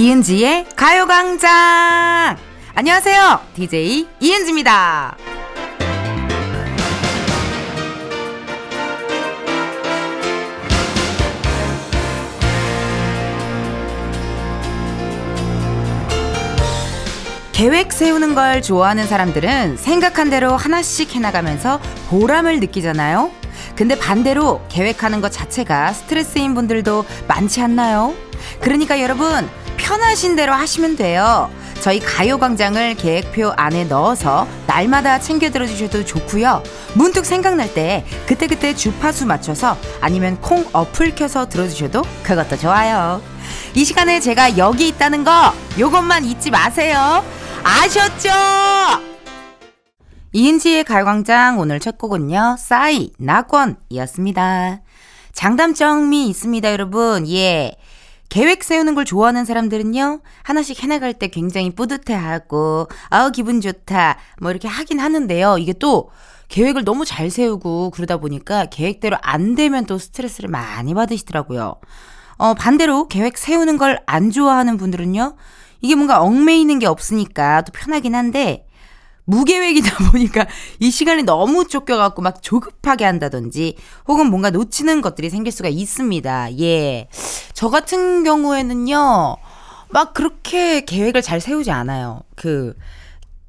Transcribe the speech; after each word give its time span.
이은지의 0.00 0.64
가요광장! 0.76 2.38
안녕하세요. 2.74 3.40
DJ 3.54 4.08
이은지입니다. 4.18 5.14
계획 17.52 17.92
세우는 17.92 18.34
걸 18.34 18.62
좋아하는 18.62 19.06
사람들은 19.06 19.76
생각한 19.76 20.30
대로 20.30 20.56
하나씩 20.56 21.14
해나가면서 21.14 21.78
보람을 22.08 22.60
느끼잖아요. 22.60 23.30
근데 23.76 23.98
반대로 23.98 24.62
계획하는 24.70 25.20
것 25.20 25.30
자체가 25.30 25.92
스트레스인 25.92 26.54
분들도 26.54 27.04
많지 27.28 27.60
않나요? 27.60 28.14
그러니까 28.60 29.02
여러분, 29.02 29.46
편하신 29.80 30.36
대로 30.36 30.52
하시면 30.52 30.96
돼요. 30.96 31.50
저희 31.80 31.98
가요광장을 31.98 32.94
계획표 32.96 33.52
안에 33.56 33.84
넣어서 33.84 34.46
날마다 34.66 35.18
챙겨 35.18 35.50
들어주셔도 35.50 36.04
좋고요. 36.04 36.62
문득 36.94 37.24
생각날 37.24 37.72
때 37.72 38.04
그때그때 38.26 38.74
주파수 38.74 39.26
맞춰서 39.26 39.76
아니면 40.00 40.38
콩 40.40 40.68
어플 40.72 41.14
켜서 41.14 41.48
들어주셔도 41.48 42.02
그것도 42.22 42.58
좋아요. 42.58 43.22
이 43.74 43.84
시간에 43.84 44.20
제가 44.20 44.58
여기 44.58 44.88
있다는 44.88 45.24
거 45.24 45.52
요것만 45.78 46.24
잊지 46.26 46.50
마세요. 46.50 47.24
아셨죠? 47.64 48.30
이은지의 50.32 50.84
가요광장 50.84 51.58
오늘 51.58 51.80
첫 51.80 51.98
곡은요. 51.98 52.56
싸이 52.58 53.12
낙원이었습니다. 53.18 54.80
장단점이 55.32 56.28
있습니다, 56.28 56.70
여러분. 56.70 57.26
예. 57.28 57.72
계획 58.30 58.62
세우는 58.64 58.94
걸 58.94 59.04
좋아하는 59.04 59.44
사람들은요, 59.44 60.20
하나씩 60.44 60.82
해나갈 60.82 61.12
때 61.14 61.26
굉장히 61.28 61.70
뿌듯해하고, 61.74 62.88
아우, 63.10 63.32
기분 63.32 63.60
좋다, 63.60 64.16
뭐 64.40 64.50
이렇게 64.52 64.68
하긴 64.68 65.00
하는데요. 65.00 65.58
이게 65.58 65.72
또 65.74 66.10
계획을 66.48 66.84
너무 66.84 67.04
잘 67.04 67.28
세우고 67.30 67.90
그러다 67.90 68.16
보니까 68.18 68.66
계획대로 68.66 69.16
안 69.20 69.54
되면 69.56 69.84
또 69.84 69.98
스트레스를 69.98 70.48
많이 70.48 70.94
받으시더라고요. 70.94 71.74
어, 72.38 72.54
반대로 72.54 73.08
계획 73.08 73.36
세우는 73.36 73.76
걸 73.76 73.98
안 74.06 74.30
좋아하는 74.30 74.76
분들은요, 74.76 75.36
이게 75.82 75.94
뭔가 75.96 76.22
얽매이는 76.22 76.78
게 76.78 76.86
없으니까 76.86 77.62
또 77.62 77.72
편하긴 77.72 78.14
한데, 78.14 78.66
무계획이다 79.30 80.10
보니까 80.10 80.46
이 80.80 80.90
시간이 80.90 81.22
너무 81.22 81.66
쫓겨갖고 81.68 82.20
막 82.20 82.42
조급하게 82.42 83.04
한다든지 83.04 83.76
혹은 84.08 84.26
뭔가 84.26 84.50
놓치는 84.50 85.00
것들이 85.00 85.30
생길 85.30 85.52
수가 85.52 85.68
있습니다. 85.68 86.58
예. 86.58 87.08
저 87.54 87.68
같은 87.70 88.24
경우에는요, 88.24 89.36
막 89.90 90.14
그렇게 90.14 90.84
계획을 90.84 91.22
잘 91.22 91.40
세우지 91.40 91.70
않아요. 91.70 92.22
그, 92.34 92.74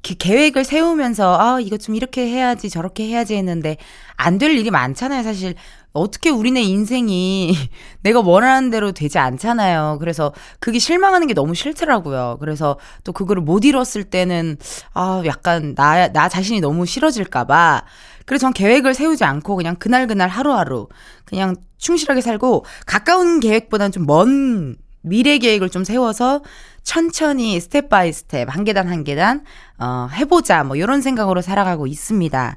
그 0.02 0.14
계획을 0.14 0.64
세우면서, 0.64 1.38
아, 1.38 1.60
이거 1.60 1.76
좀 1.76 1.94
이렇게 1.94 2.26
해야지, 2.28 2.68
저렇게 2.70 3.06
해야지 3.06 3.34
했는데, 3.36 3.76
안 4.16 4.38
될 4.38 4.50
일이 4.52 4.70
많잖아요, 4.70 5.22
사실. 5.22 5.54
어떻게 5.92 6.30
우리네 6.30 6.62
인생이 6.62 7.54
내가 8.02 8.20
원하는 8.20 8.70
대로 8.70 8.92
되지 8.92 9.18
않잖아요. 9.18 9.98
그래서 10.00 10.32
그게 10.58 10.78
실망하는 10.78 11.26
게 11.26 11.34
너무 11.34 11.54
싫더라고요. 11.54 12.38
그래서 12.40 12.78
또 13.04 13.12
그거를 13.12 13.42
못 13.42 13.64
이뤘을 13.64 14.04
때는 14.04 14.56
아, 14.94 15.22
약간 15.26 15.74
나, 15.74 16.08
나 16.08 16.28
자신이 16.28 16.60
너무 16.60 16.86
싫어질까봐. 16.86 17.84
그래서 18.24 18.42
전 18.42 18.52
계획을 18.52 18.94
세우지 18.94 19.24
않고 19.24 19.56
그냥 19.56 19.76
그날그날 19.76 20.28
하루하루 20.28 20.88
그냥 21.24 21.56
충실하게 21.78 22.20
살고 22.20 22.64
가까운 22.86 23.40
계획보다는 23.40 23.92
좀 23.92 24.06
먼 24.06 24.76
미래 25.02 25.38
계획을 25.38 25.68
좀 25.68 25.84
세워서 25.84 26.42
천천히 26.84 27.60
step 27.60 27.88
by 27.88 28.12
step 28.12 28.54
한 28.54 28.64
계단 28.64 28.88
한 28.88 29.04
계단 29.04 29.44
어 29.78 30.08
해보자 30.12 30.64
뭐 30.64 30.76
이런 30.76 31.02
생각으로 31.02 31.42
살아가고 31.42 31.86
있습니다. 31.86 32.56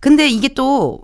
근데 0.00 0.28
이게 0.28 0.48
또 0.48 1.02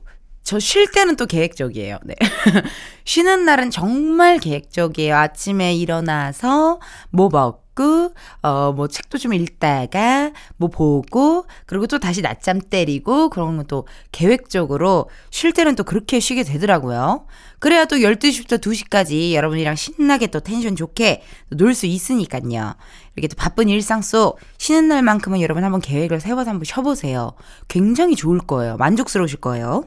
저 0.49 0.59
쉴 0.59 0.91
때는 0.91 1.17
또 1.17 1.27
계획적이에요. 1.27 1.99
네. 2.05 2.15
쉬는 3.05 3.45
날은 3.45 3.71
정말 3.71 4.39
계획적이에요. 4.39 5.15
아침에 5.15 5.75
일어나서 5.75 6.81
뭐 7.11 7.29
먹고, 7.31 8.15
어, 8.43 8.73
뭐 8.73 8.89
책도 8.89 9.19
좀 9.19 9.35
읽다가, 9.35 10.33
뭐 10.57 10.71
보고, 10.71 11.45
그리고 11.67 11.87
또 11.87 11.99
다시 11.99 12.23
낮잠 12.23 12.63
때리고, 12.63 13.29
그런 13.29 13.59
것도 13.59 13.87
계획적으로 14.11 15.11
쉴 15.31 15.53
때는 15.53 15.75
또 15.75 15.85
그렇게 15.85 16.19
쉬게 16.19 16.45
되더라고요. 16.45 17.27
그래야 17.59 17.85
또 17.85 17.97
12시부터 17.97 18.59
2시까지 18.59 19.35
여러분이랑 19.35 19.77
신나게 19.77 20.29
또 20.29 20.41
텐션 20.41 20.77
좋게 20.77 21.23
놀 21.51 21.75
수 21.75 21.85
있으니까요. 21.85 22.75
이렇게 23.17 23.29
또 23.29 23.37
바쁜 23.37 23.69
일상 23.69 24.01
속 24.01 24.39
쉬는 24.57 24.89
날만큼은 24.89 25.43
여러분 25.43 25.63
한번 25.65 25.83
계획을 25.83 26.21
세워서 26.21 26.49
한번 26.51 26.65
쉬어보세요. 26.65 27.33
굉장히 27.69 28.17
좋을 28.17 28.39
거예요. 28.39 28.79
만족스러우실 28.79 29.41
거예요. 29.41 29.85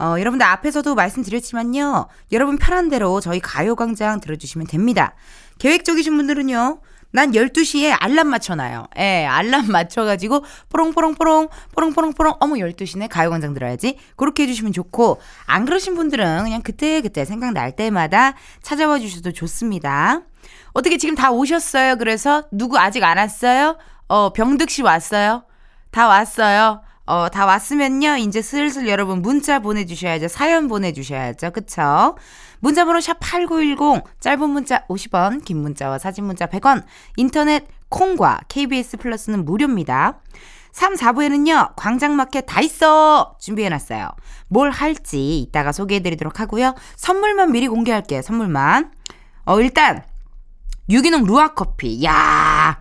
어, 0.00 0.18
여러분들 0.18 0.46
앞에서도 0.46 0.94
말씀드렸지만요. 0.94 2.08
여러분 2.32 2.56
편한 2.56 2.88
대로 2.88 3.20
저희 3.20 3.38
가요광장 3.38 4.20
들어주시면 4.20 4.66
됩니다. 4.66 5.14
계획적이신 5.58 6.16
분들은요. 6.16 6.80
난 7.12 7.32
12시에 7.32 7.96
알람 7.98 8.28
맞춰놔요. 8.28 8.86
예, 8.98 9.26
알람 9.26 9.66
맞춰가지고, 9.66 10.44
뽀롱뽀롱뽀롱, 10.68 11.48
뽀롱뽀롱뽀롱, 11.74 12.34
어머, 12.38 12.54
12시네, 12.54 13.08
가요광장 13.08 13.52
들어야지. 13.52 13.98
그렇게 14.16 14.44
해주시면 14.44 14.72
좋고, 14.72 15.20
안 15.46 15.64
그러신 15.64 15.96
분들은 15.96 16.44
그냥 16.44 16.62
그때그때 16.62 17.24
생각날 17.24 17.74
때마다 17.74 18.34
찾아와 18.62 19.00
주셔도 19.00 19.32
좋습니다. 19.32 20.22
어떻게 20.72 20.98
지금 20.98 21.16
다 21.16 21.32
오셨어요? 21.32 21.96
그래서, 21.96 22.44
누구 22.52 22.78
아직 22.78 23.02
안 23.02 23.18
왔어요? 23.18 23.76
어, 24.06 24.32
병득 24.32 24.70
씨 24.70 24.82
왔어요? 24.82 25.42
다 25.90 26.06
왔어요? 26.06 26.80
어, 27.10 27.28
다 27.28 27.44
왔으면요. 27.44 28.18
이제 28.18 28.40
슬슬 28.40 28.86
여러분 28.86 29.20
문자 29.20 29.58
보내주셔야죠. 29.58 30.28
사연 30.28 30.68
보내주셔야죠. 30.68 31.50
그쵸? 31.50 32.16
문자번호 32.60 33.00
샵8910, 33.00 34.04
짧은 34.20 34.48
문자 34.48 34.86
50원, 34.86 35.44
긴 35.44 35.56
문자와 35.60 35.98
사진 35.98 36.22
문자 36.22 36.46
100원, 36.46 36.84
인터넷 37.16 37.66
콩과 37.88 38.42
KBS 38.46 38.98
플러스는 38.98 39.44
무료입니다. 39.44 40.20
3, 40.70 40.94
4부에는요, 40.94 41.72
광장마켓 41.74 42.46
다 42.46 42.60
있어! 42.60 43.34
준비해놨어요. 43.40 44.10
뭘 44.46 44.70
할지 44.70 45.40
이따가 45.40 45.72
소개해드리도록 45.72 46.38
하고요. 46.38 46.76
선물만 46.94 47.50
미리 47.50 47.66
공개할게요, 47.66 48.22
선물만. 48.22 48.92
어, 49.46 49.60
일단, 49.60 50.04
유기농 50.88 51.24
루아커피. 51.24 52.04
야 52.04 52.80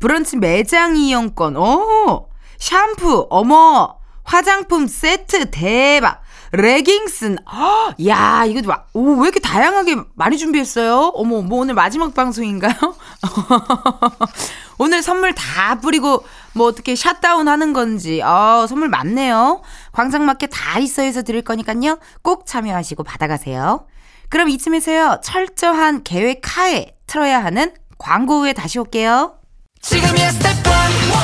브런치 0.00 0.38
매장 0.38 0.96
이용권. 0.96 1.56
오! 1.56 2.29
샴푸, 2.60 3.26
어머, 3.30 3.96
화장품 4.22 4.86
세트 4.86 5.50
대박. 5.50 6.22
레깅스, 6.52 7.36
아, 7.46 7.92
야, 8.08 8.44
이거 8.44 8.60
막, 8.66 8.88
오, 8.92 9.14
왜 9.20 9.28
이렇게 9.28 9.38
다양하게 9.38 9.98
많이 10.16 10.36
준비했어요? 10.36 11.12
어머, 11.14 11.42
뭐 11.42 11.60
오늘 11.60 11.74
마지막 11.74 12.12
방송인가요? 12.12 12.74
오늘 14.78 15.00
선물 15.00 15.32
다 15.32 15.78
뿌리고, 15.80 16.24
뭐 16.54 16.66
어떻게 16.66 16.96
샷다운 16.96 17.46
하는 17.46 17.72
건지, 17.72 18.20
어, 18.20 18.66
선물 18.68 18.88
많네요. 18.88 19.62
광장마켓 19.92 20.50
다 20.52 20.80
있어 20.80 21.02
해서 21.02 21.22
드릴 21.22 21.42
거니까요. 21.42 22.00
꼭 22.22 22.46
참여하시고 22.46 23.04
받아가세요. 23.04 23.86
그럼 24.28 24.48
이쯤에서요, 24.48 25.20
철저한 25.22 26.02
계획 26.02 26.40
하에 26.56 26.96
틀어야 27.06 27.44
하는 27.44 27.72
광고 27.96 28.40
후에 28.40 28.54
다시 28.54 28.80
올게요. 28.80 29.36
지금이야 29.80 30.30
스텝 30.32 30.56
1, 30.58 30.72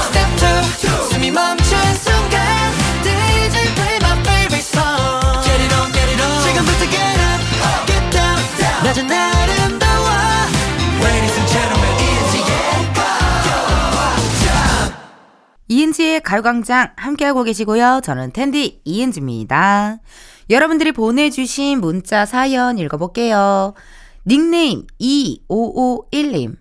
스텝 0.06 0.17
2, 0.81 1.12
숨이 1.12 1.31
멈춘 1.31 1.79
순간 1.94 2.73
DJ 3.03 3.75
play 3.75 3.97
my 4.00 4.19
favorite 4.20 4.64
song. 4.64 5.44
Get 5.44 5.62
it 5.62 5.75
on, 5.75 5.93
get 5.93 6.11
it 6.11 6.23
on. 6.23 6.43
지금부터 6.43 6.82
get 6.91 7.20
up, 7.20 7.41
get 7.87 8.11
down, 8.11 8.38
나는 8.85 9.11
아름다워 9.11 10.08
Ladies 11.03 11.37
and 11.37 11.53
gentlemen, 11.53 11.93
이은지의 12.00 12.94
가요광장. 12.94 14.47
이은지의 15.69 16.20
가요광장 16.23 16.93
함께하고 16.97 17.43
계시고요. 17.43 18.00
저는 18.02 18.32
은디 18.33 18.81
이은지입니다. 18.85 19.99
여러분들이 20.49 20.93
보내주신 20.93 21.81
문자 21.81 22.25
사연 22.25 22.79
읽어볼게요. 22.79 23.75
닉네임 24.26 24.87
2551님 25.00 26.56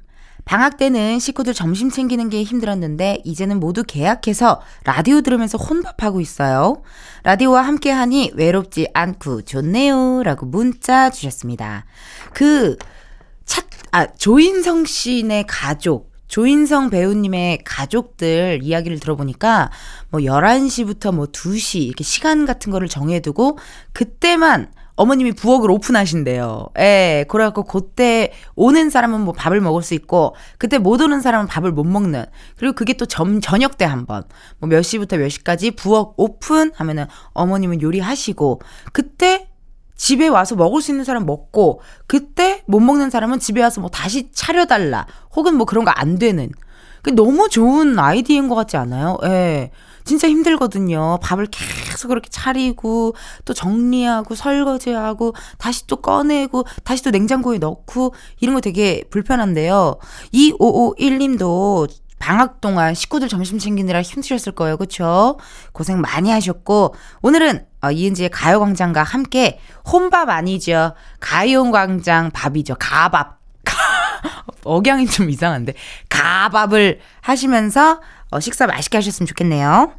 방학 0.45 0.77
때는 0.77 1.18
식구들 1.19 1.53
점심 1.56 1.89
챙기는 1.89 2.30
게 2.30 2.44
힘들었는데 2.44 3.21
이제는 3.25 3.59
모두 3.59 3.83
계약해서 3.83 4.62
라디오 4.83 5.21
들으면서 5.21 5.57
혼밥하고 5.57 6.21
있어요. 6.21 6.83
라디오와 7.24 7.63
함께 7.63 7.89
하니 7.89 8.31
외롭지 8.36 8.88
않고 8.94 9.42
좋네요. 9.42 10.21
라고 10.24 10.45
문자 10.45 11.09
주셨습니다. 11.09 11.86
그, 12.33 12.77
차, 13.45 13.63
아, 13.92 14.06
조인성 14.06 14.86
씨네 14.86 15.45
가족, 15.47 16.13
조인성 16.27 16.91
배우님의 16.91 17.59
가족들 17.63 18.59
이야기를 18.62 19.00
들어보니까 19.00 19.71
뭐 20.09 20.21
11시부터 20.21 21.13
뭐 21.13 21.25
2시 21.27 21.81
이렇게 21.81 22.03
시간 22.03 22.45
같은 22.45 22.71
거를 22.71 22.88
정해두고 22.88 23.57
그때만 23.94 24.71
어머님이 24.95 25.33
부엌을 25.33 25.69
오픈하신대요. 25.71 26.68
예, 26.80 27.25
그래갖고 27.27 27.63
그때 27.63 28.31
오는 28.56 28.89
사람은 28.89 29.21
뭐 29.21 29.33
밥을 29.33 29.59
먹을 29.62 29.81
수 29.81 29.94
있고, 29.94 30.36
그때 30.57 30.77
못 30.77 31.01
오는 31.01 31.19
사람은 31.21 31.47
밥을 31.47 31.71
못 31.71 31.83
먹는. 31.83 32.25
그리고 32.57 32.74
그게 32.74 32.94
또 32.94 33.06
점, 33.06 33.42
저녁 33.42 33.77
때 33.77 33.86
한 33.86 34.06
번. 34.06 34.24
뭐 34.59 34.69
몇 34.69 34.81
시부터 34.81 35.18
몇 35.18 35.30
시까지 35.30 35.71
부엌 35.71 36.13
오픈 36.18 36.71
하면은 36.75 37.06
어머님은 37.33 37.81
요리하시고, 37.81 38.62
그때 38.94 39.50
집에 39.97 40.27
와서 40.27 40.56
먹을 40.56 40.81
수 40.81 40.92
있는 40.92 41.03
사람 41.06 41.25
먹고, 41.25 41.81
그때 42.07 42.63
못 42.65 42.80
먹는 42.80 43.09
사람은 43.09 43.39
집에 43.39 43.62
와서 43.62 43.81
뭐 43.81 43.89
다시 43.89 44.31
차려달라. 44.31 45.07
혹은 45.36 45.56
뭐 45.56 45.65
그런 45.65 45.83
거 45.86 45.91
안 45.95 46.18
되는. 46.18 46.50
그 47.01 47.12
너무 47.12 47.50
좋은 47.50 48.00
아이디어인 48.00 48.48
것 48.50 48.56
같지 48.56 48.77
않아요? 48.77 49.18
예. 49.25 49.71
진짜 50.06 50.30
힘들거든요. 50.30 51.19
밥을 51.22 51.48
계속 51.48 52.10
그렇게 52.10 52.30
차리고 52.30 53.16
또 53.44 53.54
정리하고 53.54 54.36
설거지하고 54.36 55.34
다시 55.57 55.88
또 55.88 55.98
꺼내고 55.98 56.66
다시 56.84 57.04
또 57.04 57.10
냉장고에 57.10 57.57
넣고 57.57 58.13
이런 58.40 58.56
거 58.56 58.62
되게 58.62 59.04
불편한데요. 59.10 59.98
2551님도 60.34 61.90
방학 62.19 62.62
동안 62.62 62.94
식구들 62.94 63.28
점심 63.28 63.60
챙기느라 63.60 64.02
힘드셨을 64.02 64.54
거예요. 64.54 64.78
그쵸? 64.78 65.38
고생 65.74 66.02
많이 66.02 66.31
하셨고, 66.31 66.96
오늘은 67.22 67.66
어, 67.81 67.92
이은지의 67.92 68.30
가요광장과 68.30 69.04
함께 69.04 69.60
혼밥 69.92 70.30
아니죠. 70.30 70.94
가요광장 71.19 72.31
밥이죠. 72.31 72.75
가밥. 72.80 73.40
억양이 74.63 75.06
좀 75.06 75.30
이상한데. 75.30 75.74
가밥을 76.10 77.00
하시면서 77.22 78.01
어, 78.31 78.39
식사 78.39 78.68
맛있게 78.68 78.98
하셨으면 78.98 79.27
좋겠네요. 79.27 79.94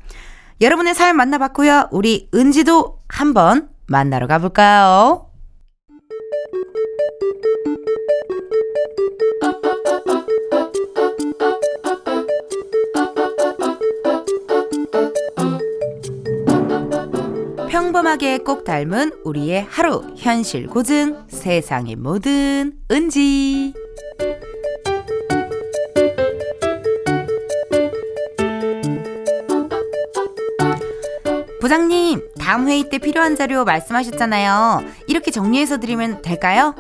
여러분의 0.61 0.95
사연 0.95 1.17
만나봤고요. 1.17 1.89
우리 1.91 2.29
은지도 2.35 3.01
한번 3.09 3.69
만나러 3.87 4.27
가볼까요? 4.27 5.31
평범하게 17.69 18.39
꼭 18.39 18.65
닮은 18.65 19.13
우리의 19.25 19.67
하루 19.69 20.03
현실 20.17 20.67
고증 20.67 21.25
세상의 21.29 21.97
모든 21.97 22.73
은지 22.91 23.75
부장님, 31.67 32.21
다음 32.39 32.69
회의 32.69 32.89
때 32.89 32.99
필요한 32.99 33.35
자료 33.35 33.65
말씀하셨잖아요. 33.65 34.85
이렇게 35.09 35.33
정리해서 35.33 35.81
드리면 35.81 36.23
될까요? 36.23 36.77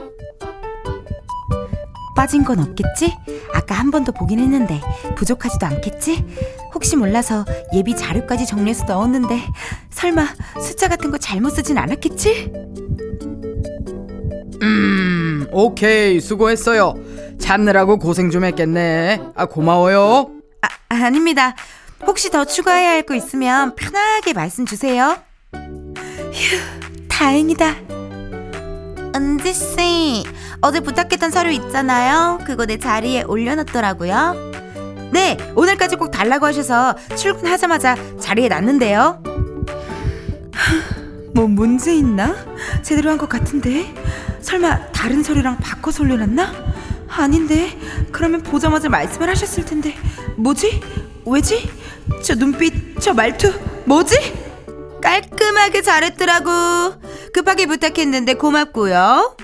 빠진 2.15 2.45
건 2.45 2.61
없겠지? 2.61 3.13
아까 3.53 3.75
한 3.75 3.91
번 3.91 4.05
더 4.05 4.13
보긴 4.13 4.39
했는데 4.39 4.81
부족하지도 5.17 5.67
않겠지? 5.67 6.25
혹시 6.73 6.95
몰라서 6.95 7.45
예비 7.75 7.97
자료까지 7.97 8.47
정리해서 8.47 8.85
넣었는데 8.85 9.41
설마 9.91 10.25
숫자 10.63 10.87
같은 10.87 11.11
거 11.11 11.19
잘못 11.19 11.51
쓰진 11.51 11.79
않았겠지? 11.79 12.53
음, 14.63 15.49
오케이, 15.51 16.21
수고했어요. 16.21 16.95
찾느라고 17.41 17.99
고생 17.99 18.31
좀 18.31 18.45
했겠네. 18.45 19.21
아, 19.35 19.47
고마워요. 19.47 20.31
아, 20.63 20.69
아닙니다. 20.91 21.57
혹시 22.05 22.31
더 22.31 22.45
추가해야 22.45 22.91
할 22.91 23.03
거 23.07 23.15
있으면 23.15 23.75
편하게 23.77 24.33
말씀 24.33 24.67
주세요. 24.67 25.17
휴, 25.53 27.07
다행이다. 27.09 27.75
은지 29.15 29.55
씨, 29.55 30.25
어제 30.61 30.81
부탁했던 30.81 31.31
서류 31.31 31.51
있잖아요. 31.53 32.41
그거 32.45 32.67
내 32.67 32.79
자리에 32.79 33.23
올려놨더라고요. 33.23 34.53
네, 35.13 35.37
오늘까지 35.55 35.97
꼭 35.97 36.11
달라고 36.11 36.47
하셔서 36.47 36.95
출근하자마자 37.17 37.97
자리에 38.21 38.49
놨는데요. 38.49 39.23
뭐 41.35 41.47
문제 41.47 41.95
있나? 41.95 42.35
제대로 42.83 43.11
한 43.11 43.19
것 43.19 43.29
같은데? 43.29 43.95
설마 44.41 44.89
다른 44.93 45.23
서류랑 45.23 45.59
바꿔서 45.59 46.03
올려놨나? 46.03 46.53
아닌데 47.09 47.79
그러면 48.13 48.43
보자마자 48.43 48.89
말씀을 48.89 49.29
하셨을 49.31 49.65
텐데 49.65 49.95
뭐지? 50.37 50.81
왜지? 51.25 51.71
저 52.23 52.35
눈빛, 52.35 53.01
저 53.01 53.13
말투, 53.15 53.53
뭐지? 53.85 54.17
깔끔하게 55.03 55.83
잘했더라고. 55.83 56.51
급하게 57.33 57.67
부탁했는데 57.67 58.35
고맙고요. 58.35 59.37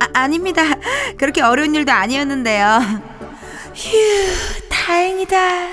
아, 0.00 0.08
아닙니다. 0.14 0.62
그렇게 1.18 1.42
어려운 1.42 1.74
일도 1.74 1.90
아니었는데요. 1.92 2.80
휴, 3.74 3.96
다행이다. 4.68 5.68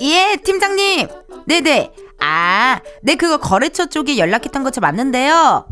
예, 0.00 0.36
팀장님. 0.44 1.08
네네. 1.46 1.92
아, 2.20 2.80
네, 3.02 3.14
그거 3.16 3.38
거래처 3.38 3.86
쪽에 3.88 4.18
연락했던 4.18 4.62
거 4.64 4.70
저 4.70 4.80
맞는데요. 4.80 5.66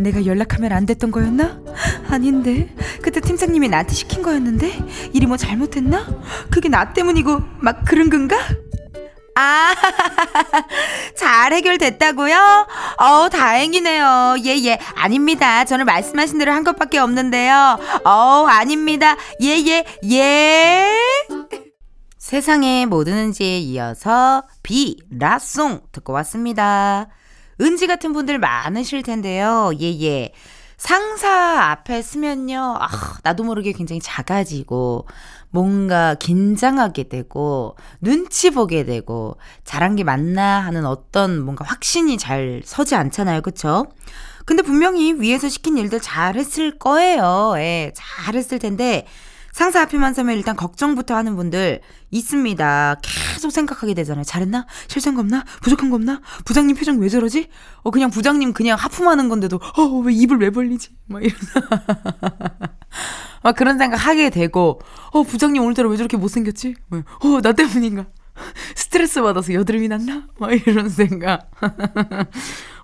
내가 0.00 0.26
연락하면 0.26 0.72
안 0.72 0.86
됐던 0.86 1.10
거였나? 1.10 1.60
아닌데. 2.08 2.74
그때 3.02 3.20
팀장님이 3.20 3.68
나한테 3.68 3.94
시킨 3.94 4.22
거였는데? 4.22 4.78
일이 5.12 5.26
뭐 5.26 5.36
잘못했나? 5.36 6.06
그게 6.50 6.68
나 6.68 6.92
때문이고, 6.92 7.40
막 7.60 7.84
그런 7.84 8.10
건가? 8.10 8.36
아, 9.36 9.74
잘 11.16 11.52
해결됐다고요? 11.52 12.66
어, 12.98 13.28
다행이네요. 13.30 14.36
예, 14.44 14.58
예. 14.64 14.78
아닙니다. 14.96 15.64
저는 15.64 15.86
말씀하신 15.86 16.38
대로 16.38 16.52
한 16.52 16.64
것밖에 16.64 16.98
없는데요. 16.98 17.78
어, 18.04 18.46
아닙니다. 18.48 19.16
예, 19.42 19.56
예, 19.66 19.84
예. 20.10 20.86
세상의 22.18 22.86
모든 22.86 23.14
은지에 23.14 23.58
이어서 23.60 24.44
비, 24.62 24.96
라송 25.10 25.80
듣고 25.90 26.12
왔습니다. 26.12 27.08
은지 27.60 27.86
같은 27.86 28.12
분들 28.12 28.38
많으실 28.38 29.02
텐데요. 29.02 29.72
예, 29.80 30.00
예. 30.02 30.32
상사 30.76 31.28
앞에 31.72 32.00
쓰면요. 32.00 32.78
아, 32.80 32.88
나도 33.22 33.44
모르게 33.44 33.72
굉장히 33.72 34.00
작아지고, 34.00 35.06
뭔가 35.50 36.14
긴장하게 36.14 37.10
되고, 37.10 37.76
눈치 38.00 38.48
보게 38.48 38.84
되고, 38.84 39.36
잘한 39.64 39.96
게 39.96 40.04
맞나 40.04 40.60
하는 40.60 40.86
어떤 40.86 41.44
뭔가 41.44 41.66
확신이 41.66 42.16
잘 42.16 42.62
서지 42.64 42.94
않잖아요. 42.94 43.42
그쵸? 43.42 43.88
근데 44.46 44.62
분명히 44.62 45.12
위에서 45.12 45.50
시킨 45.50 45.76
일들 45.76 46.00
잘 46.00 46.36
했을 46.36 46.78
거예요. 46.78 47.52
예, 47.56 47.92
잘 47.94 48.34
했을 48.34 48.58
텐데, 48.58 49.06
상사 49.52 49.82
앞에만 49.82 50.14
서면 50.14 50.36
일단 50.36 50.56
걱정부터 50.56 51.14
하는 51.14 51.36
분들 51.36 51.80
있습니다. 52.10 52.96
계속 53.02 53.50
생각하게 53.50 53.94
되잖아요. 53.94 54.24
잘했나? 54.24 54.66
실수한 54.88 55.14
거 55.14 55.20
없나? 55.20 55.44
부족한 55.62 55.90
거 55.90 55.96
없나? 55.96 56.20
부장님 56.44 56.76
표정 56.76 56.98
왜 56.98 57.08
저러지? 57.08 57.48
어, 57.82 57.90
그냥 57.90 58.10
부장님 58.10 58.52
그냥 58.52 58.78
하품하는 58.78 59.28
건데도, 59.28 59.60
어, 59.76 59.82
왜 60.04 60.12
입을 60.12 60.38
왜 60.38 60.50
벌리지? 60.50 60.90
막 61.06 61.22
이런. 61.22 61.36
막 63.42 63.56
그런 63.56 63.78
생각 63.78 63.96
하게 63.96 64.30
되고, 64.30 64.80
어, 65.12 65.22
부장님 65.22 65.62
오늘따라 65.62 65.88
왜 65.88 65.96
저렇게 65.96 66.16
못생겼지? 66.16 66.74
어, 66.90 67.40
나 67.42 67.52
때문인가? 67.52 68.06
스트레스 68.74 69.20
받아서 69.20 69.52
여드름이 69.52 69.88
났나? 69.88 70.28
막 70.38 70.52
이런 70.52 70.88
생각. 70.88 71.50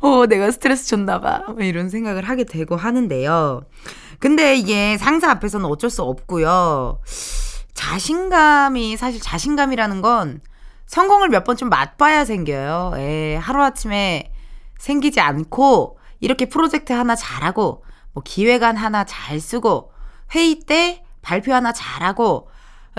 어, 0.00 0.26
내가 0.26 0.50
스트레스 0.50 0.88
줬나봐. 0.88 1.44
막 1.48 1.64
이런 1.64 1.88
생각을 1.88 2.24
하게 2.24 2.44
되고 2.44 2.76
하는데요. 2.76 3.62
근데 4.18 4.56
이게 4.56 4.96
상사 4.98 5.30
앞에서는 5.30 5.66
어쩔 5.66 5.90
수 5.90 6.02
없고요. 6.02 7.00
자신감이 7.74 8.96
사실 8.96 9.20
자신감이라는 9.20 10.02
건 10.02 10.40
성공을 10.86 11.28
몇 11.28 11.44
번 11.44 11.56
좀 11.56 11.68
맛봐야 11.68 12.24
생겨요. 12.24 12.92
예, 12.96 13.36
하루아침에 13.36 14.32
생기지 14.78 15.20
않고 15.20 15.98
이렇게 16.20 16.48
프로젝트 16.48 16.92
하나 16.92 17.14
잘하고 17.14 17.84
뭐 18.12 18.22
기획안 18.24 18.76
하나 18.76 19.04
잘 19.04 19.40
쓰고 19.40 19.92
회의 20.34 20.60
때 20.60 21.04
발표 21.22 21.52
하나 21.52 21.72
잘하고 21.72 22.48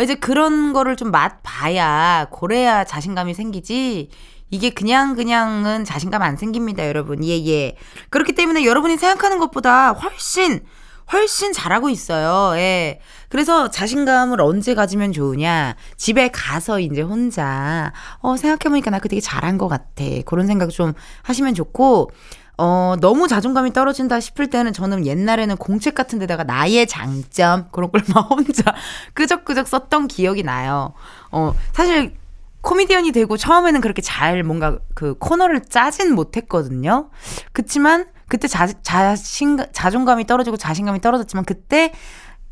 이제 0.02 0.16
그런 0.16 0.74
거를 0.74 0.96
좀 0.96 1.10
맛봐야 1.12 2.28
고래야 2.30 2.84
자신감이 2.84 3.34
생기지 3.34 4.10
이게 4.50 4.70
그냥 4.70 5.16
그냥은 5.16 5.84
자신감 5.84 6.22
안 6.22 6.38
생깁니다, 6.38 6.88
여러분. 6.88 7.24
예, 7.26 7.46
예. 7.48 7.76
그렇기 8.10 8.34
때문에 8.34 8.64
여러분이 8.64 8.98
생각하는 8.98 9.40
것보다 9.40 9.92
훨씬 9.92 10.66
훨씬 11.12 11.54
잘하고 11.54 11.90
있어요. 11.90 12.58
예. 12.60 13.00
그래서 13.30 13.70
자신감을 13.70 14.42
언제 14.42 14.76
가지면 14.76 15.14
좋으냐. 15.14 15.76
집에 15.96 16.28
가서 16.30 16.80
이제 16.80 17.02
혼자, 17.02 17.94
어, 18.20 18.36
생각해보니까 18.38 18.92
나 18.92 19.00
그 19.00 19.08
되게 19.10 19.22
잘한 19.22 19.58
것 19.58 19.68
같아. 19.68 20.04
그런 20.26 20.48
생각 20.48 20.70
좀 20.70 20.94
하시면 21.24 21.54
좋고, 21.54 22.10
어, 22.58 22.96
너무 23.00 23.28
자존감이 23.28 23.72
떨어진다 23.72 24.20
싶을 24.20 24.50
때는 24.50 24.74
저는 24.74 25.06
옛날에는 25.06 25.56
공책 25.58 25.94
같은 25.96 26.18
데다가 26.20 26.44
나의 26.44 26.88
장점, 26.88 27.68
그런 27.72 27.92
걸 27.92 28.02
막 28.14 28.30
혼자 28.32 28.74
끄적끄적 29.14 29.68
썼던 29.68 30.08
기억이 30.08 30.44
나요. 30.44 30.94
어, 31.32 31.54
사실 31.74 32.16
코미디언이 32.62 33.12
되고 33.12 33.38
처음에는 33.38 33.80
그렇게 33.80 34.02
잘 34.02 34.44
뭔가 34.44 34.80
그 34.96 35.16
코너를 35.20 35.62
짜진 35.70 36.14
못했거든요. 36.16 37.10
그치만 37.54 38.08
그때 38.28 38.48
자, 38.48 38.68
자신, 38.84 39.58
자존감이 39.72 40.26
떨어지고 40.28 40.58
자신감이 40.58 41.02
떨어졌지만 41.02 41.46
그때 41.46 41.94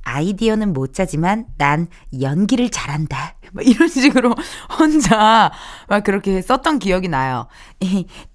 아이디어는 0.04 0.72
못 0.72 0.94
짜지만 0.94 1.48
난 1.58 1.88
연기를 2.22 2.70
잘한다. 2.70 3.36
막 3.52 3.68
이런 3.68 3.90
식으로 3.90 4.36
혼자 4.78 5.52
막 5.90 6.04
그렇게 6.04 6.42
썼던 6.42 6.80
기억이 6.80 7.08
나요. 7.08 7.48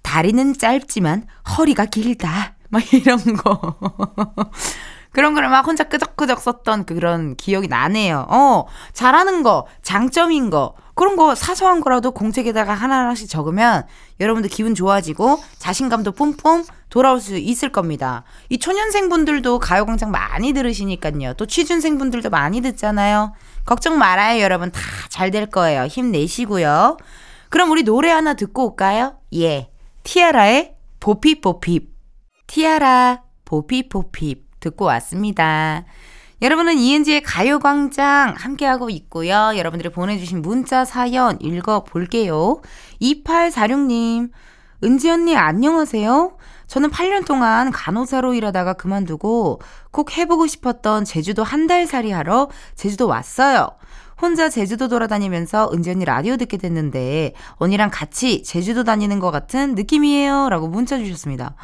다리는 0.01 0.53
짧지만 0.53 1.27
허리가 1.57 1.85
길다. 1.85 2.55
막 2.69 2.93
이런 2.93 3.17
거. 3.37 3.77
그런 5.11 5.33
거를 5.33 5.49
막 5.49 5.67
혼자 5.67 5.83
끄적끄적 5.85 6.39
썼던 6.39 6.85
그런 6.85 7.35
기억이 7.35 7.67
나네요. 7.67 8.27
어, 8.29 8.65
잘하는 8.93 9.43
거, 9.43 9.67
장점인 9.81 10.49
거, 10.49 10.73
그런 10.95 11.15
거 11.15 11.35
사소한 11.35 11.81
거라도 11.81 12.11
공책에다가 12.11 12.73
하나하나씩 12.73 13.29
적으면 13.29 13.85
여러분들 14.19 14.49
기분 14.49 14.75
좋아지고 14.75 15.41
자신감도 15.57 16.13
뿜뿜 16.13 16.63
돌아올 16.89 17.19
수 17.19 17.35
있을 17.37 17.69
겁니다. 17.69 18.23
이 18.49 18.59
초년생분들도 18.59 19.59
가요광장 19.59 20.11
많이 20.11 20.53
들으시니까요. 20.53 21.33
또 21.33 21.45
취준생분들도 21.45 22.29
많이 22.29 22.61
듣잖아요. 22.61 23.33
걱정 23.65 23.97
말아요, 23.97 24.41
여러분. 24.41 24.71
다 24.71 24.79
잘 25.09 25.31
될 25.31 25.45
거예요. 25.47 25.85
힘내시고요. 25.85 26.97
그럼 27.49 27.71
우리 27.71 27.83
노래 27.83 28.09
하나 28.11 28.33
듣고 28.33 28.65
올까요? 28.69 29.15
예. 29.33 29.69
티아라의 30.03 30.75
보피보핍. 30.99 31.89
티아라, 32.47 33.23
보피보핍. 33.45 34.50
듣고 34.61 34.85
왔습니다. 34.85 35.83
여러분은 36.41 36.77
이은지의 36.77 37.21
가요광장 37.21 38.35
함께하고 38.37 38.89
있고요. 38.89 39.51
여러분들이 39.57 39.91
보내주신 39.91 40.41
문자 40.41 40.85
사연 40.85 41.37
읽어볼게요. 41.41 42.61
2846님, 43.01 44.31
은지 44.83 45.09
언니 45.11 45.35
안녕하세요. 45.35 46.37
저는 46.65 46.89
8년 46.89 47.25
동안 47.25 47.69
간호사로 47.69 48.33
일하다가 48.33 48.73
그만두고 48.73 49.61
꼭 49.91 50.17
해보고 50.17 50.47
싶었던 50.47 51.03
제주도 51.05 51.43
한 51.43 51.67
달 51.67 51.85
살이 51.85 52.11
하러 52.11 52.49
제주도 52.75 53.07
왔어요. 53.07 53.67
혼자 54.19 54.49
제주도 54.49 54.87
돌아다니면서 54.87 55.69
은지 55.73 55.91
언니 55.91 56.05
라디오 56.05 56.37
듣게 56.37 56.57
됐는데 56.57 57.33
언니랑 57.55 57.89
같이 57.91 58.41
제주도 58.43 58.83
다니는 58.83 59.19
것 59.19 59.31
같은 59.31 59.75
느낌이에요. 59.75 60.49
라고 60.49 60.67
문자 60.67 60.97
주셨습니다. 60.97 61.55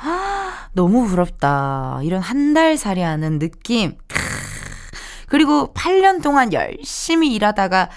너무 0.77 1.07
부럽다. 1.07 1.99
이런 2.03 2.21
한 2.21 2.53
달 2.53 2.77
살이 2.77 3.01
하는 3.01 3.39
느낌. 3.39 3.97
그리고 5.27 5.73
8년 5.73 6.21
동안 6.23 6.53
열심히 6.53 7.33
일하다가 7.33 7.89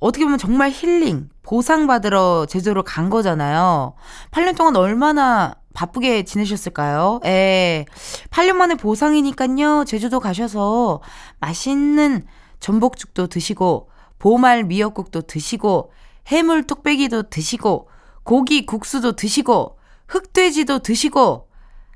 어떻게 0.00 0.24
보면 0.24 0.38
정말 0.38 0.70
힐링, 0.70 1.28
보상받으러 1.42 2.46
제주도로 2.46 2.82
간 2.82 3.08
거잖아요. 3.10 3.94
8년 4.30 4.56
동안 4.56 4.74
얼마나 4.76 5.54
바쁘게 5.74 6.24
지내셨을까요? 6.24 7.20
예. 7.26 7.84
8년 8.30 8.54
만에 8.54 8.74
보상이니까요. 8.74 9.84
제주도 9.86 10.18
가셔서 10.18 11.00
맛있는 11.40 12.24
전복죽도 12.58 13.26
드시고, 13.28 13.90
보말 14.18 14.64
미역국도 14.64 15.22
드시고, 15.22 15.92
해물 16.28 16.66
뚝배기도 16.66 17.24
드시고, 17.24 17.88
고기 18.22 18.64
국수도 18.66 19.12
드시고, 19.12 19.78
흑돼지도 20.08 20.78
드시고, 20.80 21.48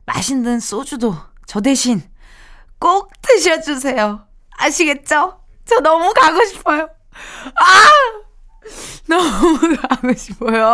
맛있는 0.09 0.59
소주도 0.59 1.15
저 1.47 1.61
대신 1.61 2.03
꼭 2.79 3.13
드셔주세요. 3.21 4.27
아시겠죠? 4.57 5.41
저 5.67 5.81
너무 5.81 6.13
가고 6.15 6.45
싶어요. 6.47 6.89
아! 7.55 7.65
너무 9.07 9.77
가고 9.77 10.13
싶어요. 10.15 10.67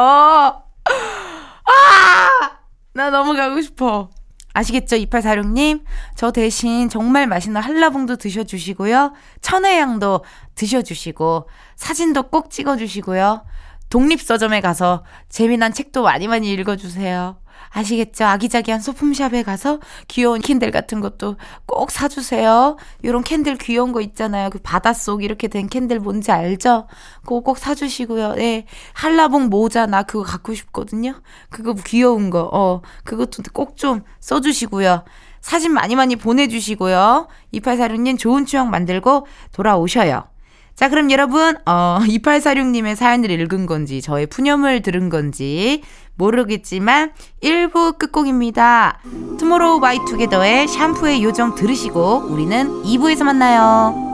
아! 1.64 2.50
나 2.92 3.10
너무 3.10 3.34
가고 3.34 3.60
싶어. 3.60 4.08
아시겠죠? 4.52 4.96
2846님. 4.96 5.82
저 6.14 6.30
대신 6.30 6.88
정말 6.88 7.26
맛있는 7.26 7.60
한라봉도 7.60 8.16
드셔주시고요. 8.16 9.14
천혜향도 9.40 10.24
드셔주시고, 10.54 11.48
사진도 11.74 12.22
꼭 12.24 12.50
찍어주시고요. 12.50 13.44
독립서점에 13.90 14.60
가서 14.60 15.04
재미난 15.28 15.72
책도 15.72 16.02
많이 16.02 16.28
많이 16.28 16.52
읽어주세요. 16.52 17.43
아시겠죠? 17.70 18.24
아기자기한 18.24 18.80
소품샵에 18.80 19.42
가서 19.42 19.80
귀여운 20.08 20.40
candle 20.40 20.70
같은 20.70 21.00
것도 21.00 21.36
꼭 21.66 21.90
사주세요. 21.90 22.76
요런 23.04 23.22
candle 23.24 23.56
귀여운 23.58 23.92
거 23.92 24.00
있잖아요. 24.00 24.50
그 24.50 24.58
바닷속 24.58 25.22
이렇게 25.24 25.48
된 25.48 25.68
candle 25.68 26.00
뭔지 26.00 26.32
알죠? 26.32 26.86
그거 27.22 27.40
꼭 27.40 27.58
사주시고요. 27.58 28.34
네. 28.34 28.66
한라봉 28.94 29.48
모자 29.50 29.86
나 29.86 30.02
그거 30.02 30.24
갖고 30.24 30.54
싶거든요. 30.54 31.20
그거 31.50 31.74
귀여운 31.74 32.30
거. 32.30 32.48
어, 32.52 32.80
그것도 33.04 33.42
꼭 33.52 33.74
좀 33.76 34.02
사주시고요. 34.20 35.04
사진 35.40 35.72
많이 35.72 35.94
많이 35.96 36.16
보내주시고요. 36.16 37.28
2846님 37.52 38.18
좋은 38.18 38.46
추억 38.46 38.68
만들고 38.68 39.26
돌아오셔요. 39.52 40.24
자, 40.74 40.88
그럼 40.88 41.10
여러분, 41.10 41.56
어, 41.66 41.98
2846님의 42.00 42.96
사연을 42.96 43.30
읽은 43.30 43.66
건지, 43.66 44.02
저의 44.02 44.26
푸념을 44.26 44.82
들은 44.82 45.08
건지, 45.08 45.82
모르겠지만 46.16 47.12
1부 47.42 47.98
끝곡입니다. 47.98 49.00
투모로우 49.38 49.80
바이 49.80 49.98
투게더의 50.06 50.68
샴푸의 50.68 51.24
요정 51.24 51.54
들으시고 51.54 52.28
우리는 52.30 52.82
2부에서 52.84 53.24
만나요. 53.24 54.13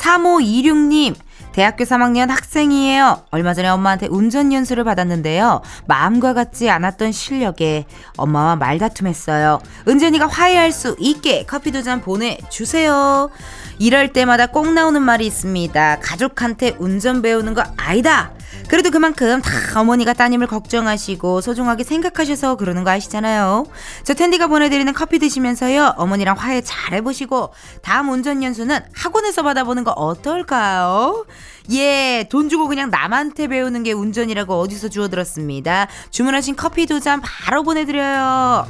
3526님, 0.00 1.14
대학교 1.52 1.84
3학년 1.84 2.28
학생이에요. 2.28 3.24
얼마 3.30 3.54
전에 3.54 3.68
엄마한테 3.68 4.06
운전 4.08 4.52
연수를 4.52 4.84
받았는데요. 4.84 5.62
마음과 5.86 6.34
같지 6.34 6.70
않았던 6.70 7.12
실력에 7.12 7.86
엄마와 8.16 8.56
말다툼했어요. 8.56 9.60
은전이가 9.88 10.26
화해할 10.28 10.70
수 10.72 10.96
있게 10.98 11.44
커피 11.46 11.70
두 11.72 11.80
잔 11.80 12.02
보내주세요. 12.02 13.30
이럴 13.78 14.12
때마다 14.12 14.46
꼭 14.46 14.70
나오는 14.74 15.00
말이 15.00 15.26
있습니다. 15.26 16.00
가족한테 16.00 16.76
운전 16.78 17.22
배우는 17.22 17.54
거 17.54 17.64
아니다. 17.78 18.32
그래도 18.68 18.90
그만큼 18.90 19.40
다 19.40 19.80
어머니가 19.80 20.12
따님을 20.12 20.46
걱정하시고 20.46 21.40
소중하게 21.40 21.82
생각하셔서 21.84 22.56
그러는 22.56 22.84
거 22.84 22.90
아시잖아요. 22.90 23.64
저 24.04 24.12
텐디가 24.14 24.46
보내드리는 24.48 24.92
커피 24.92 25.18
드시면서요. 25.18 25.94
어머니랑 25.96 26.36
화해 26.36 26.60
잘 26.60 26.92
해보시고 26.94 27.52
다음 27.82 28.10
운전 28.10 28.42
연수는 28.42 28.78
학원에서 28.94 29.42
받아보는 29.42 29.82
거 29.84 29.92
어떨까요? 29.92 31.24
예, 31.72 32.26
돈 32.30 32.48
주고 32.48 32.66
그냥 32.68 32.90
남한테 32.90 33.46
배우는 33.48 33.82
게 33.82 33.92
운전이라고 33.92 34.58
어디서 34.60 34.88
주워들었습니다. 34.88 35.88
주문하신 36.10 36.56
커피 36.56 36.86
두 36.86 37.00
잔 37.00 37.20
바로 37.22 37.62
보내드려요. 37.62 38.66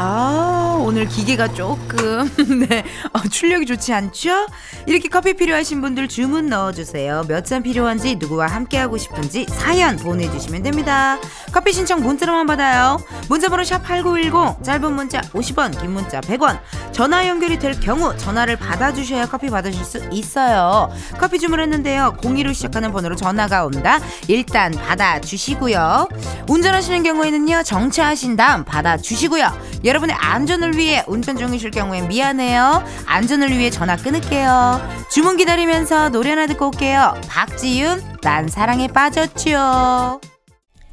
아, 0.00 0.76
오늘 0.80 1.08
기계가 1.08 1.48
조금, 1.54 2.30
네, 2.68 2.84
어, 3.12 3.18
출력이 3.28 3.66
좋지 3.66 3.92
않죠? 3.92 4.46
이렇게 4.86 5.08
커피 5.08 5.34
필요하신 5.34 5.80
분들 5.80 6.06
주문 6.06 6.46
넣어주세요. 6.46 7.24
몇 7.26 7.44
잔 7.44 7.64
필요한지, 7.64 8.14
누구와 8.16 8.46
함께하고 8.46 8.96
싶은지 8.96 9.46
사연 9.48 9.96
보내주시면 9.96 10.62
됩니다. 10.62 11.18
커피 11.50 11.72
신청 11.72 12.00
문자로만 12.00 12.46
받아요. 12.46 13.02
문자번호 13.28 13.64
샵8910, 13.64 14.62
짧은 14.62 14.92
문자 14.92 15.20
50원, 15.20 15.80
긴 15.80 15.90
문자 15.90 16.20
100원. 16.20 16.60
전화 16.92 17.26
연결이 17.26 17.58
될 17.58 17.80
경우 17.80 18.16
전화를 18.16 18.54
받아주셔야 18.56 19.26
커피 19.26 19.48
받으실 19.50 19.84
수 19.84 19.98
있어요. 20.12 20.92
커피 21.18 21.40
주문했는데요. 21.40 22.18
02로 22.20 22.54
시작하는 22.54 22.92
번호로 22.92 23.16
전화가 23.16 23.64
온다. 23.64 23.98
일단 24.28 24.70
받아주시고요. 24.72 26.08
운전하시는 26.48 27.02
경우에는요, 27.02 27.62
정차하신 27.64 28.36
다음 28.36 28.64
받아주시고요. 28.64 29.78
여러분의 29.88 30.14
안전을 30.16 30.76
위해 30.76 31.02
운전 31.06 31.38
중이실 31.38 31.70
경우엔 31.70 32.08
미안해요. 32.08 32.84
안전을 33.06 33.56
위해 33.56 33.70
전화 33.70 33.96
끊을게요. 33.96 34.80
주문 35.10 35.38
기다리면서 35.38 36.10
노래 36.10 36.30
하나 36.30 36.46
듣고 36.46 36.66
올게요. 36.66 37.18
박지윤, 37.26 38.18
난 38.22 38.48
사랑에 38.48 38.88
빠졌죠. 38.88 40.20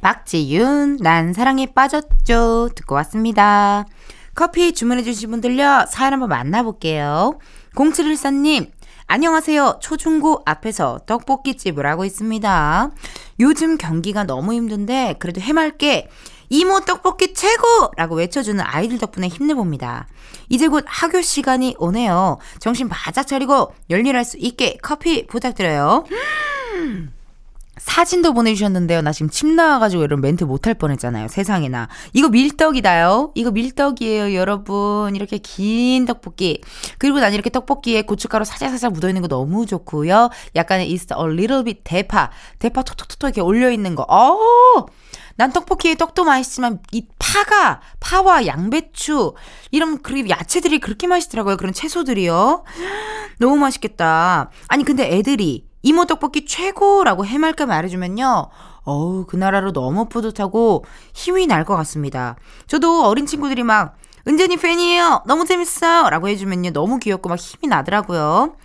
박지윤, 0.00 0.96
난 1.02 1.34
사랑에 1.34 1.66
빠졌죠. 1.74 2.70
듣고 2.74 2.94
왔습니다. 2.94 3.84
커피 4.34 4.72
주문해주신 4.72 5.30
분들요, 5.30 5.84
사연 5.88 6.14
한번 6.14 6.30
만나볼게요. 6.30 7.38
0714님, 7.74 8.70
안녕하세요. 9.08 9.78
초중고 9.80 10.42
앞에서 10.46 11.00
떡볶이집을 11.06 11.86
하고 11.86 12.06
있습니다. 12.06 12.90
요즘 13.40 13.76
경기가 13.76 14.24
너무 14.24 14.54
힘든데, 14.54 15.16
그래도 15.18 15.40
해맑게 15.42 16.08
이모 16.48 16.80
떡볶이 16.80 17.34
최고라고 17.34 18.16
외쳐주는 18.16 18.62
아이들 18.64 18.98
덕분에 18.98 19.28
힘내봅니다. 19.28 20.06
이제 20.48 20.68
곧 20.68 20.84
학교 20.86 21.20
시간이 21.20 21.76
오네요. 21.78 22.38
정신 22.60 22.88
바짝 22.88 23.26
차리고 23.26 23.72
열일할 23.90 24.24
수 24.24 24.36
있게 24.38 24.78
커피 24.82 25.26
부탁드려요. 25.26 26.04
사진도 27.78 28.32
보내주셨는데요. 28.32 29.02
나 29.02 29.12
지금 29.12 29.28
침 29.28 29.54
나와가지고 29.54 30.02
이런 30.02 30.20
멘트 30.20 30.44
못할 30.44 30.74
뻔했잖아요. 30.74 31.28
세상에나. 31.28 31.88
이거 32.14 32.28
밀떡이다요. 32.28 33.32
이거 33.34 33.50
밀떡이에요, 33.50 34.34
여러분. 34.34 35.14
이렇게 35.14 35.38
긴 35.38 36.06
떡볶이. 36.06 36.62
그리고 36.98 37.20
난 37.20 37.34
이렇게 37.34 37.50
떡볶이에 37.50 38.02
고춧가루 38.02 38.44
살짝살짝 38.44 38.92
묻어있는 38.92 39.22
거 39.22 39.28
너무 39.28 39.66
좋고요. 39.66 40.30
약간의 40.56 40.90
is 40.90 41.06
a 41.12 41.24
little 41.24 41.64
bit 41.64 41.82
대파. 41.84 42.30
대파 42.58 42.82
톡톡톡톡 42.82 43.28
이렇게 43.28 43.40
올려있는 43.42 43.94
거. 43.94 44.06
어! 44.08 44.86
난 45.36 45.52
떡볶이에 45.52 45.94
떡도 45.96 46.24
맛있지만 46.24 46.80
이 46.92 47.06
파가 47.18 47.80
파와 48.00 48.46
양배추 48.46 49.34
이런 49.70 50.00
그리고 50.02 50.30
야채들이 50.30 50.78
그렇게 50.78 51.06
맛있더라고요. 51.06 51.56
그런 51.56 51.72
채소들이요. 51.72 52.64
너무 53.38 53.56
맛있겠다. 53.56 54.50
아니 54.68 54.84
근데 54.84 55.12
애들이 55.12 55.66
이모 55.82 56.06
떡볶이 56.06 56.46
최고라고 56.46 57.26
해맑게 57.26 57.66
말해주면요. 57.66 58.48
어우 58.84 59.26
그 59.26 59.36
나라로 59.36 59.72
너무 59.72 60.08
뿌듯하고 60.08 60.84
힘이 61.12 61.46
날 61.46 61.64
것 61.64 61.76
같습니다. 61.76 62.36
저도 62.66 63.04
어린 63.06 63.26
친구들이 63.26 63.62
막 63.62 63.96
은전이 64.28 64.56
팬이에요. 64.56 65.22
너무 65.26 65.44
재밌어요. 65.44 66.08
라고 66.10 66.28
해주면요. 66.28 66.70
너무 66.70 66.98
귀엽고 66.98 67.28
막 67.28 67.38
힘이 67.38 67.68
나더라고요. 67.68 68.56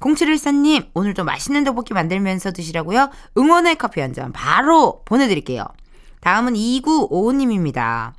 0714님, 0.00 0.88
오늘도 0.94 1.24
맛있는 1.24 1.64
떡볶이 1.64 1.92
만들면서 1.92 2.52
드시라고요. 2.52 3.10
응원의 3.36 3.76
커피 3.76 4.00
한 4.00 4.14
잔 4.14 4.32
바로 4.32 5.02
보내드릴게요. 5.04 5.64
다음은 6.20 6.54
2955님입니다. 6.54 8.12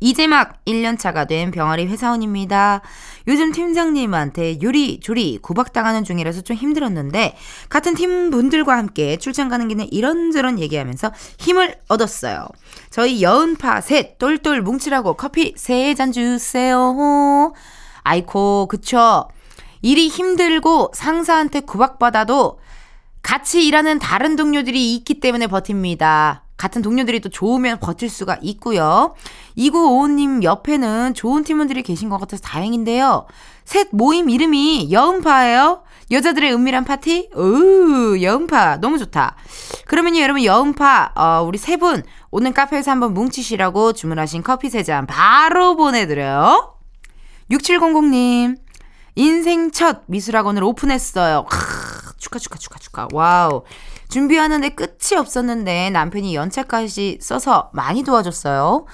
이제 0.00 0.26
막 0.26 0.64
1년차가 0.64 1.28
된 1.28 1.52
병아리 1.52 1.86
회사원입니다. 1.86 2.80
요즘 3.28 3.52
팀장님한테 3.52 4.58
요리조리 4.60 5.38
구박당하는 5.40 6.02
중이라서 6.02 6.40
좀 6.40 6.56
힘들었는데 6.56 7.36
같은 7.68 7.94
팀 7.94 8.30
분들과 8.30 8.76
함께 8.76 9.16
출장 9.16 9.48
가는 9.48 9.68
길에 9.68 9.84
이런저런 9.92 10.58
얘기하면서 10.58 11.12
힘을 11.38 11.76
얻었어요. 11.86 12.48
저희 12.90 13.22
여은파 13.22 13.80
셋 13.80 14.18
똘똘 14.18 14.60
뭉치라고 14.60 15.14
커피 15.14 15.54
세 15.56 15.94
잔 15.94 16.10
주세요. 16.10 17.52
아이코 18.02 18.66
그쵸. 18.68 19.28
일이 19.82 20.08
힘들고 20.08 20.90
상사한테 20.94 21.60
구박받아도 21.60 22.58
같이 23.22 23.64
일하는 23.66 24.00
다른 24.00 24.34
동료들이 24.34 24.94
있기 24.96 25.20
때문에 25.20 25.46
버팁니다. 25.46 26.41
같은 26.62 26.80
동료들이 26.80 27.18
또 27.18 27.28
좋으면 27.28 27.80
버틸 27.80 28.08
수가 28.08 28.38
있고요. 28.40 29.16
2955님 29.58 30.44
옆에는 30.44 31.12
좋은 31.12 31.42
팀원들이 31.42 31.82
계신 31.82 32.08
것 32.08 32.18
같아서 32.18 32.40
다행인데요. 32.44 33.26
셋 33.64 33.88
모임 33.90 34.30
이름이 34.30 34.92
여음파예요. 34.92 35.82
여자들의 36.12 36.52
은밀한 36.54 36.84
파티? 36.84 37.30
오, 37.34 38.22
여음파. 38.22 38.76
너무 38.76 38.98
좋다. 38.98 39.34
그러면요, 39.86 40.20
여러분, 40.20 40.44
여음파, 40.44 41.10
어, 41.16 41.42
우리 41.44 41.58
세 41.58 41.76
분, 41.76 42.04
오늘 42.30 42.52
카페에서 42.52 42.92
한번 42.92 43.12
뭉치시라고 43.14 43.92
주문하신 43.94 44.44
커피 44.44 44.70
세 44.70 44.84
잔 44.84 45.06
바로 45.06 45.74
보내드려요. 45.74 46.74
6700님, 47.50 48.56
인생 49.16 49.72
첫 49.72 50.02
미술학원을 50.06 50.62
오픈했어요. 50.62 51.44
크, 51.50 52.16
축하, 52.18 52.38
축하, 52.38 52.56
축하, 52.56 52.78
축하. 52.78 53.08
Wow. 53.12 53.62
준비하는데 54.12 54.68
끝이 54.70 55.18
없었는데 55.18 55.88
남편이 55.90 56.34
연차까지 56.34 57.18
써서 57.22 57.70
많이 57.72 58.02
도와줬어요. 58.04 58.84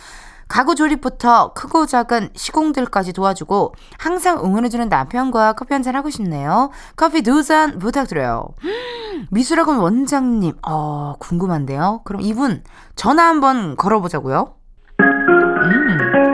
가구 0.47 0.75
조립부터 0.77 1.53
크고 1.55 1.87
작은 1.87 2.31
시공들까지 2.35 3.13
도와주고 3.13 3.75
항상 3.99 4.39
응원해주는 4.43 4.89
남편과 4.89 5.55
커피 5.55 5.75
한잔 5.75 5.97
하고 5.97 6.09
싶네요. 6.09 6.71
커피 6.97 7.23
두 7.23 7.43
잔 7.43 7.79
부탁드려요. 7.81 8.49
미술학원 9.31 9.79
원장님, 9.79 10.55
어, 10.67 11.15
궁금한데요. 11.19 12.03
그럼 12.05 12.23
이분 12.23 12.63
전화 12.95 13.27
한번 13.27 13.75
걸어보자고요. 13.77 14.55
음. 15.01 16.29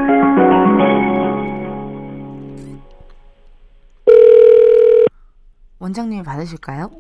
원장님이 5.79 6.23
받으실까요? 6.23 6.91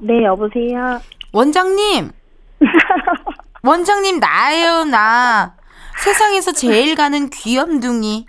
네, 0.00 0.24
여보세요. 0.24 1.00
원장님! 1.40 2.12
원장님, 3.62 4.20
나예요, 4.20 4.84
나. 4.84 5.54
세상에서 6.02 6.52
제일 6.52 6.94
가는 6.94 7.28
귀염둥이. 7.28 8.24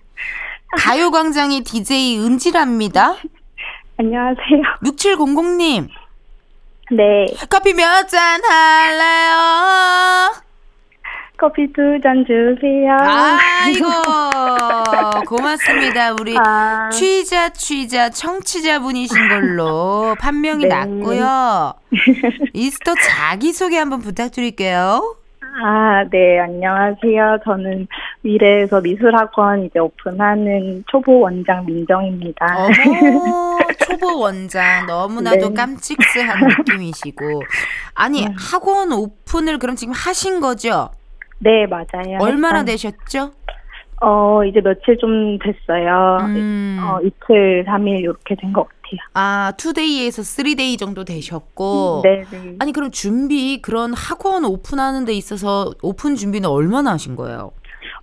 가요광장의 0.77 1.61
DJ 1.63 2.19
은지랍니다. 2.19 3.15
안녕하세요. 3.97 4.61
6700님, 4.83 5.87
네, 6.91 7.25
커피 7.49 7.73
몇 7.73 8.09
잔 8.09 8.41
할래요? 8.43 10.33
커피 11.37 11.71
두 11.73 11.99
잔 12.01 12.25
주세요. 12.25 12.97
아이고, 12.99 13.87
고맙습니다. 15.27 16.13
우리 16.19 16.35
아, 16.37 16.89
취자, 16.91 17.49
취자, 17.49 18.09
청취자분이신 18.09 19.29
걸로 19.29 20.15
판명이 20.19 20.63
네. 20.65 20.69
났고요. 20.69 21.73
이스터 22.53 22.93
자기 23.03 23.53
소개 23.53 23.77
한번 23.77 23.99
부탁드릴게요. 24.01 25.15
아, 25.63 26.03
네, 26.11 26.39
안녕하세요. 26.39 27.39
저는 27.43 27.87
미래에서 28.21 28.79
미술학원 28.81 29.65
이제 29.65 29.79
오픈하는 29.79 30.83
초보 30.87 31.19
원장 31.21 31.65
민정입니다. 31.65 32.45
어머, 32.57 33.57
초보 33.85 34.19
원장 34.19 34.85
너무나도 34.85 35.49
네. 35.49 35.53
깜찍스한 35.55 36.47
느낌이시고. 36.59 37.41
아니, 37.95 38.27
학원 38.37 38.91
오픈을 38.91 39.57
그럼 39.57 39.75
지금 39.75 39.93
하신 39.95 40.41
거죠? 40.41 40.89
네, 41.39 41.65
맞아요. 41.67 42.17
얼마나 42.21 42.59
일단, 42.59 42.65
되셨죠? 42.65 43.31
어, 44.01 44.43
이제 44.43 44.61
며칠 44.61 44.97
좀 44.97 45.37
됐어요. 45.39 46.17
음. 46.21 46.79
어, 46.83 46.99
이틀, 47.03 47.63
삼일 47.65 47.99
이렇게 47.99 48.35
된 48.35 48.53
것 48.53 48.63
같아요. 48.63 48.99
아, 49.13 49.53
two 49.57 49.77
day에서 49.77 50.21
three 50.23 50.57
day 50.57 50.77
정도 50.77 51.03
되셨고. 51.03 52.01
네, 52.03 52.23
네. 52.31 52.55
아니, 52.59 52.71
그럼 52.73 52.91
준비, 52.91 53.61
그런 53.61 53.93
학원 53.93 54.45
오픈하는 54.45 55.05
데 55.05 55.13
있어서 55.13 55.71
오픈 55.81 56.15
준비는 56.15 56.47
얼마나 56.49 56.91
하신 56.91 57.15
거예요? 57.15 57.51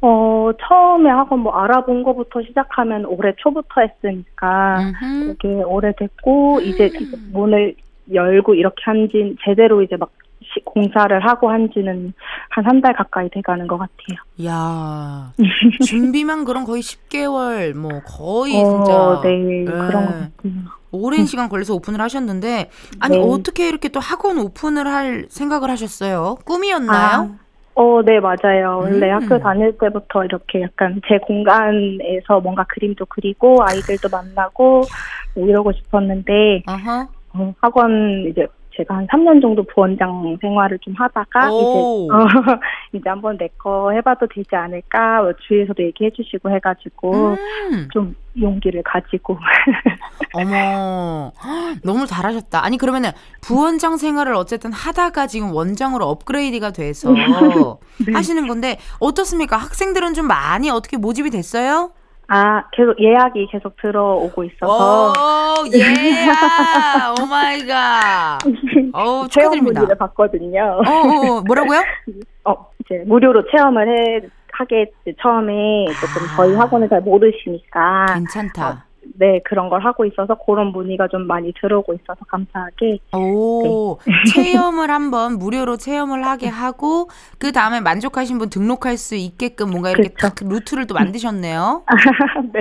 어, 0.03 0.51
처음에 0.69 1.09
학원 1.11 1.41
뭐 1.41 1.53
알아본 1.55 2.03
거부터 2.03 2.43
시작하면 2.43 3.07
올해 3.07 3.33
초부터 3.39 3.81
했으니까 3.81 4.81
음흠. 4.81 5.37
되게 5.41 5.55
오래됐고 5.63 6.61
이제 6.61 6.91
문을 7.33 7.75
열고 8.13 8.55
이렇게 8.55 8.83
한 8.85 9.09
지 9.09 9.35
제대로 9.45 9.81
이제 9.81 9.97
막 9.97 10.11
시- 10.11 10.24
공사를 10.65 11.27
하고 11.27 11.51
한지는 11.51 12.13
한 12.51 12.65
한 12.67 12.81
달 12.81 12.93
가까이 12.95 13.29
돼가는 13.31 13.67
것 13.67 13.79
같아요. 13.79 14.19
야 14.47 15.33
준비만 15.85 16.45
그럼 16.45 16.65
거의 16.65 16.83
10개월, 16.83 17.75
뭐, 17.75 18.01
거의 18.07 18.55
어, 18.63 18.65
진짜. 18.65 19.21
네, 19.29 19.65
그런 19.65 20.07
것 20.07 20.13
예. 20.13 20.21
같아요. 20.21 20.31
오랜 20.93 21.25
시간 21.27 21.49
걸려서 21.49 21.75
오픈을 21.75 22.01
하셨는데 22.01 22.71
아니 23.01 23.17
네. 23.19 23.23
어떻게 23.25 23.69
이렇게 23.69 23.89
또 23.89 23.99
학원 23.99 24.39
오픈을 24.39 24.87
할 24.87 25.27
생각을 25.29 25.69
하셨어요? 25.71 26.37
꿈이었나요? 26.45 27.37
아, 27.37 27.39
어, 27.77 28.01
네, 28.05 28.21
맞아요. 28.21 28.79
원래 28.83 29.11
음. 29.11 29.15
학교 29.23 29.39
다닐 29.41 29.77
때부터 29.79 30.25
이렇게 30.25 30.63
약간 30.63 31.01
제 31.09 31.19
공간에서 31.19 32.39
뭔가 32.41 32.65
그림도 32.69 33.07
그리고 33.09 33.59
아이들도 33.65 34.09
만나고 34.09 34.83
뭐 35.35 35.49
이러고 35.49 35.73
싶었는데 35.73 36.63
어허. 36.69 37.09
어, 37.37 37.55
학원 37.61 38.27
이제 38.31 38.47
제가 38.77 38.97
한 38.97 39.07
3년 39.07 39.41
정도 39.41 39.63
부원장 39.63 40.37
생활을 40.41 40.79
좀 40.81 40.95
하다가 40.97 41.53
오. 41.53 41.61
이제 41.63 41.79
어, 42.13 42.19
이제 42.93 43.09
한번 43.09 43.37
내 43.39 43.49
거 43.59 43.93
해봐도 43.93 44.27
되지 44.27 44.55
않을까 44.57 45.23
뭐 45.23 45.33
주위에서도 45.47 45.83
얘기해 45.83 46.11
주시고 46.11 46.51
해가지고 46.51 47.37
음. 47.73 47.89
좀 47.93 48.15
용기를 48.41 48.83
가지고 48.83 49.39
어머, 50.35 51.33
헉, 51.43 51.77
너무 51.85 52.05
잘하셨다. 52.07 52.65
아니, 52.65 52.77
그러면은 52.77 53.11
부원장 53.41 53.97
생활을 53.97 54.35
어쨌든 54.35 54.73
하다가 54.73 55.29
지금 55.29 55.53
원장으로 55.53 56.05
업그레이드가 56.07 56.73
돼서 56.73 57.13
네. 58.05 58.13
하시는 58.13 58.47
건데, 58.49 58.79
어떻습니까? 58.99 59.57
학생들은 59.57 60.15
좀 60.15 60.27
많이 60.27 60.69
어떻게 60.69 60.97
모집이 60.97 61.31
됐어요? 61.31 61.93
아 62.29 62.65
계속 62.73 62.99
예약이 63.01 63.49
계속 63.51 63.77
들어오고 63.81 64.45
있어서 64.45 65.13
oh, 65.13 65.67
yeah! 65.75 65.83
Oh 67.23 67.27
my 67.27 67.67
god. 67.67 68.39
체험 68.43 69.29
축하드립니다. 69.29 69.81
문의를 69.81 69.99
받거든요. 69.99 70.81
어, 70.87 70.91
어, 70.91 71.37
어, 71.39 71.41
뭐라고요? 71.43 71.81
어, 72.45 72.55
이제 72.81 73.03
무료로 73.07 73.45
체험을 73.51 73.89
해 73.89 74.21
하게 74.53 74.91
처음에 75.21 75.87
조금 76.01 76.27
아. 76.29 76.37
저희 76.37 76.55
학원을 76.55 76.89
잘 76.89 77.01
모르시니까 77.01 78.07
괜찮다. 78.15 78.87
네 79.19 79.41
그런 79.45 79.69
걸 79.69 79.85
하고 79.85 80.05
있어서 80.05 80.35
그런 80.35 80.69
문의가 80.69 81.09
좀 81.09 81.27
많이 81.27 81.53
들어오고 81.61 81.95
있어서 81.95 82.25
감사하게 82.27 82.99
오, 83.17 83.99
네. 84.07 84.13
체험을 84.33 84.91
한번 84.91 85.39
무료로 85.39 85.77
체험을 85.77 86.25
하게 86.25 86.49
하고, 86.49 87.09
그 87.39 87.53
다음에 87.53 87.81
만족하신 87.81 88.39
분 88.39 88.51
등록할 88.51 88.97
수 88.97 89.15
있게끔 89.15 89.71
뭔가 89.71 89.91
이렇게 89.91 90.09
그쵸. 90.09 90.29
딱 90.29 90.35
루트를 90.41 90.87
또 90.87 90.95
만드셨네요. 90.95 91.85
네 92.53 92.61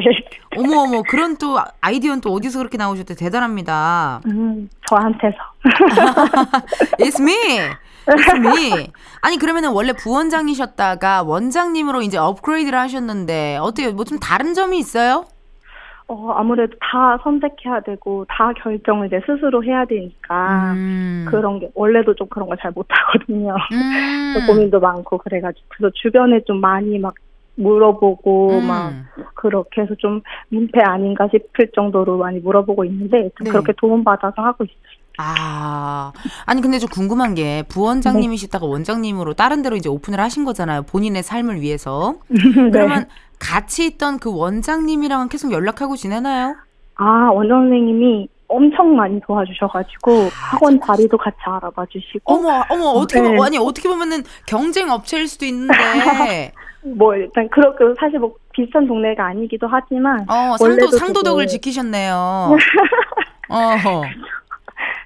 어머, 0.58 0.82
어머, 0.82 1.02
그런 1.04 1.38
또 1.38 1.58
아이디어는 1.82 2.22
또 2.22 2.32
어디서 2.34 2.60
그렇게 2.60 2.78
나오셨대? 2.78 3.16
대단합니다. 3.16 4.22
음, 4.28 4.70
저한테서 4.90 5.38
It's 7.00 7.20
me! 7.20 7.60
It's 8.06 8.36
me! 8.38 8.92
아니, 9.22 9.38
그러면은 9.38 9.72
원래 9.72 9.94
부원장이셨다가 9.94 11.24
원장님으로 11.24 12.02
이제 12.02 12.18
업그레이드를 12.18 12.78
하셨는데, 12.78 13.58
어때요? 13.62 13.94
뭐좀 13.94 14.20
다른 14.20 14.54
점이 14.54 14.78
있어요? 14.78 15.26
어, 16.14 16.32
아무래도 16.34 16.76
다 16.80 17.18
선택해야 17.24 17.80
되고 17.82 18.26
다 18.30 18.54
결정을 18.54 19.08
이제 19.08 19.20
스스로 19.26 19.64
해야 19.64 19.84
되니까 19.86 20.74
음. 20.74 21.26
그런 21.28 21.60
게 21.60 21.70
원래도 21.74 22.14
좀 22.14 22.28
그런 22.28 22.48
걸 22.48 22.54
잘 22.62 22.72
못하거든요. 22.72 23.56
음. 23.72 24.34
고민도 24.48 24.80
많고 24.80 25.18
그래가지고 25.18 25.66
그래서 25.70 25.92
주변에 25.96 26.42
좀 26.46 26.62
많이 26.62 27.00
막 27.00 27.16
물어보고 27.56 28.60
음. 28.60 28.68
막 28.68 28.94
그렇게 29.36 29.82
해서 29.82 29.96
좀 29.96 30.22
민폐 30.50 30.82
아닌가 30.82 31.28
싶을 31.30 31.72
정도로 31.74 32.18
많이 32.18 32.40
물어보고 32.40 32.86
있는데 32.86 33.30
좀 33.36 33.46
네. 33.46 33.52
그렇게 33.52 33.74
도움받아서 33.74 34.42
하고 34.42 34.64
있어요. 34.64 35.03
아, 35.18 36.12
아니 36.46 36.62
근데 36.62 36.80
좀 36.80 36.90
궁금한 36.90 37.36
게 37.36 37.64
부원장님이시다가 37.70 38.66
원장님으로 38.66 39.34
다른 39.34 39.62
데로 39.62 39.76
이제 39.76 39.90
오픈을 39.90 40.20
하신 40.20 40.44
거잖아요. 40.46 40.84
본인의 40.84 41.24
삶을 41.24 41.62
위해서. 41.62 42.16
네. 42.30 42.70
그러면 42.72 43.06
같이 43.40 43.86
있던 43.86 44.20
그 44.20 44.34
원장님이랑은 44.36 45.30
계속 45.30 45.52
연락하고 45.52 45.96
지내나요? 45.96 46.56
아, 46.96 47.30
원장 47.34 47.62
선생님이 47.64 48.28
엄청 48.48 48.96
많이 48.96 49.20
도와주셔가지고 49.22 50.30
학원 50.32 50.80
자리도 50.80 51.18
같이 51.18 51.38
알아봐 51.44 51.86
주시고 51.90 52.22
어머, 52.34 52.64
어머, 52.70 52.86
어떻게 52.90 53.20
네. 53.22 53.36
보- 53.36 53.44
아니 53.44 53.58
어떻게 53.58 53.90
보면은 53.90 54.24
경쟁 54.46 54.92
업체일 54.92 55.28
수도 55.28 55.46
있는데, 55.46 55.74
뭐 56.96 57.16
일단 57.16 57.50
그렇게 57.50 57.84
사실 58.00 58.20
뭐 58.20 58.36
비슷한 58.52 58.86
동네가 58.86 59.26
아니기도 59.26 59.68
하지만 59.68 60.26
어 60.30 60.56
상도 60.58 60.88
상도덕을 60.92 61.48
지키셨네요. 61.48 62.14
어, 63.50 64.02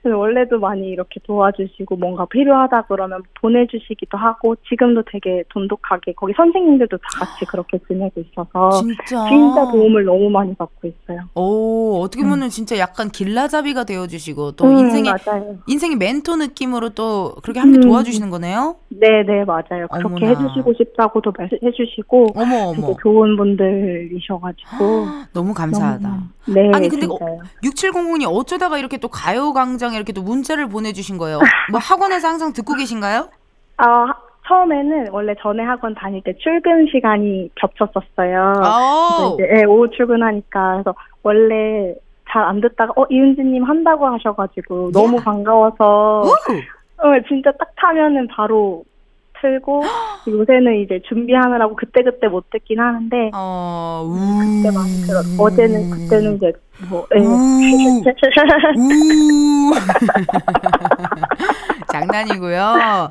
원래도 0.03 0.60
많이 0.60 0.88
이렇게 0.88 1.19
도와주시고 1.25 1.95
뭔가 1.97 2.25
필요하다 2.25 2.83
그러면 2.83 3.21
보내주시기도 3.41 4.17
하고 4.17 4.55
지금도 4.69 5.03
되게 5.12 5.43
돈독하게 5.49 6.13
거기 6.13 6.33
선생님들도 6.38 6.97
다 6.97 7.03
같이 7.25 7.45
그렇게 7.45 7.77
지내고 7.88 8.21
있어서 8.21 8.69
진짜. 8.81 9.27
진짜 9.27 9.71
도움을 9.71 10.05
너무 10.05 10.29
많이 10.29 10.53
받고 10.55 10.88
있어요. 10.88 11.19
오, 11.36 12.01
어떻게 12.01 12.23
보면 12.23 12.49
진짜 12.49 12.77
약간 12.77 13.10
길라잡이가 13.10 13.83
되어주시고 13.86 14.53
또 14.53 14.65
음, 14.65 14.77
인생의 14.77 15.13
맞아요. 15.25 15.57
인생의 15.67 15.97
멘토 15.97 16.36
느낌으로 16.36 16.89
또 16.89 17.36
그렇게 17.43 17.60
함께 17.60 17.79
음. 17.79 17.81
도와주시는 17.89 18.29
거네요. 18.29 18.75
네, 18.89 19.23
네, 19.25 19.43
맞아요. 19.45 19.88
그렇게 19.91 20.25
어머나. 20.25 20.27
해주시고 20.27 20.73
싶다고도 20.77 21.33
말- 21.38 21.49
해주시고 21.63 22.27
어머 22.36 22.55
어머. 22.69 22.95
좋은 23.01 23.36
분들이셔가지고 23.38 25.07
너무 25.33 25.53
감사하다. 25.53 26.07
너무- 26.07 26.21
네, 26.49 26.71
아니, 26.73 26.88
근데 26.88 27.05
진짜요. 27.07 27.39
6700이 27.63 28.25
어쩌다가 28.25 28.77
이렇게 28.77 28.97
또 28.97 29.10
가요 29.10 29.51
광장에 29.88 29.95
이렇게 29.97 30.13
또 30.13 30.21
문자를 30.21 30.67
보내주신 30.67 31.17
거예요? 31.17 31.39
뭐 31.71 31.80
학원에서 31.80 32.28
항상 32.28 32.54
듣고 32.54 32.73
계신가요? 32.76 33.30
아, 33.78 33.86
하- 33.86 34.15
처음에는 34.47 35.10
원래 35.12 35.34
전에 35.41 35.63
학원 35.63 35.93
다닐 35.93 36.21
때 36.23 36.34
출근 36.38 36.88
시간이 36.91 37.50
겹쳤었어요. 37.56 38.54
그래서 38.56 39.30
오, 39.32 39.34
이제 39.36 39.50
예, 39.60 39.63
오후 39.65 39.89
출근하니까 39.89 40.71
그래서 40.84 40.95
원래 41.23 41.93
잘 42.30 42.43
안 42.43 42.60
듣다가 42.62 42.91
어 42.97 43.06
이은지님 43.10 43.63
한다고 43.63 44.06
하셔가지고 44.08 44.91
너무 44.91 45.17
반가워서 45.21 46.23
우! 46.26 46.30
어 46.30 47.19
진짜 47.28 47.52
딱 47.54 47.69
타면은 47.78 48.28
바로 48.28 48.84
틀고 49.41 49.82
요새는 50.28 50.82
이제 50.82 51.02
준비하느라고 51.08 51.76
그때 51.76 52.04
그때 52.04 52.28
못 52.28 52.50
듣긴 52.50 52.80
하는데 52.80 53.32
어, 53.34 54.04
우. 54.06 54.15
그때 54.39 54.71
많이 54.76 54.91
들어 55.06 55.19
어제는 55.39 55.89
그때는 55.89 56.36
이제 56.38 56.52
뭐 56.89 57.06
예. 57.15 57.19
우. 57.19 57.28
우. 58.78 59.73
장난이고요. 61.91 62.62
아 62.62 63.10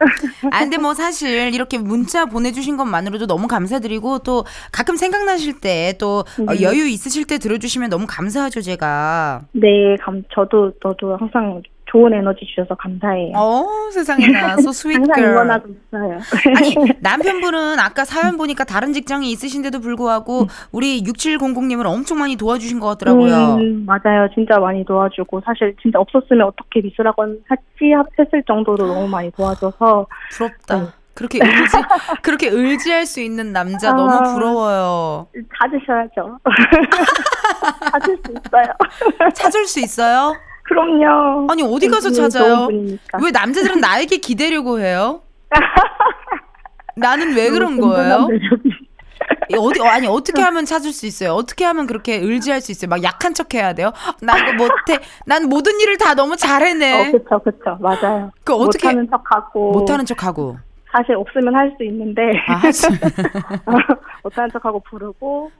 근데 0.60 0.78
뭐 0.78 0.94
사실 0.94 1.52
이렇게 1.54 1.78
문자 1.78 2.26
보내주신 2.26 2.76
것만으로도 2.76 3.26
너무 3.26 3.48
감사드리고 3.48 4.20
또 4.20 4.44
가끔 4.72 4.96
생각나실 4.96 5.60
때또 5.60 6.24
네. 6.48 6.62
여유 6.62 6.86
있으실 6.86 7.26
때 7.26 7.38
들어주시면 7.38 7.90
너무 7.90 8.06
감사하죠 8.08 8.60
제가. 8.60 9.42
네, 9.52 9.96
감 10.00 10.22
저도 10.32 10.72
저도 10.82 11.16
항상 11.16 11.62
좋은 11.96 12.12
에너지 12.12 12.44
주셔서 12.44 12.74
감사해요. 12.74 13.32
어 13.34 13.64
세상에나 13.90 14.56
so 14.60 14.68
sweet 14.68 15.00
항상. 15.00 15.24
응원하고 15.24 15.68
있어요. 15.70 16.18
아니 16.54 16.74
남편분은 17.00 17.78
아까 17.80 18.04
사연 18.04 18.36
보니까 18.36 18.64
다른 18.64 18.92
직장이 18.92 19.30
있으신데도 19.30 19.80
불구하고 19.80 20.46
우리 20.72 21.02
6700님을 21.02 21.86
엄청 21.86 22.18
많이 22.18 22.36
도와주신 22.36 22.80
것 22.80 22.88
같더라고요. 22.88 23.54
음, 23.54 23.86
맞아요. 23.86 24.28
진짜 24.34 24.58
많이 24.58 24.84
도와주고 24.84 25.40
사실 25.46 25.74
진짜 25.80 25.98
없었으면 25.98 26.46
어떻게 26.46 26.82
미술학원 26.82 27.38
했지 27.50 27.94
했을 28.18 28.42
정도로 28.46 28.86
너무 28.86 29.08
많이 29.08 29.30
도와줘서 29.30 30.06
부럽다. 30.32 30.78
네. 30.78 30.86
그렇게 31.14 31.38
의지 31.42 31.76
그렇게 32.20 32.48
의지할 32.48 33.06
수 33.06 33.22
있는 33.22 33.54
남자 33.54 33.88
아. 33.88 33.92
너무 33.94 34.34
부러워요. 34.34 35.28
찾으셔야죠. 35.58 36.38
찾을 37.90 38.18
수 38.22 38.32
있어요. 38.32 39.32
찾을 39.32 39.64
수 39.64 39.80
있어요? 39.80 40.34
그럼요. 40.68 41.46
아니 41.50 41.62
어디 41.62 41.88
가서 41.88 42.08
음, 42.08 42.12
찾아요? 42.12 42.68
왜 43.22 43.30
남자들은 43.32 43.80
나에게 43.80 44.18
기대려고 44.18 44.80
해요? 44.80 45.22
나는 46.96 47.34
왜 47.34 47.50
그런 47.50 47.78
거예요? 47.80 48.28
어디 49.58 49.80
어, 49.80 49.84
아니 49.86 50.06
어떻게 50.06 50.42
하면 50.42 50.64
찾을 50.64 50.92
수 50.92 51.06
있어요? 51.06 51.32
어떻게 51.32 51.64
하면 51.64 51.86
그렇게 51.86 52.16
의지할 52.16 52.60
수 52.60 52.72
있어요? 52.72 52.88
막 52.88 53.02
약한 53.02 53.32
척 53.34 53.54
해야 53.54 53.72
돼요? 53.74 53.92
나 54.20 54.36
이거 54.38 54.52
못해. 54.54 55.04
난 55.24 55.48
모든 55.48 55.80
일을 55.80 55.98
다 55.98 56.14
너무 56.14 56.36
잘해내. 56.36 57.08
어, 57.08 57.12
그쵸, 57.12 57.40
그쵸. 57.42 57.78
맞아요. 57.80 58.30
그 58.44 58.54
어떻게 58.54 58.88
못하는 58.88 59.08
척하고. 59.10 59.72
못하는 59.72 60.04
척하고. 60.04 60.58
사실 60.96 61.14
없으면 61.16 61.54
할 61.54 61.72
수 61.76 61.84
있는데. 61.84 62.22
아, 62.48 62.54
하지. 62.54 62.86
못하는 64.22 64.50
척하고 64.52 64.80
부르고. 64.80 65.50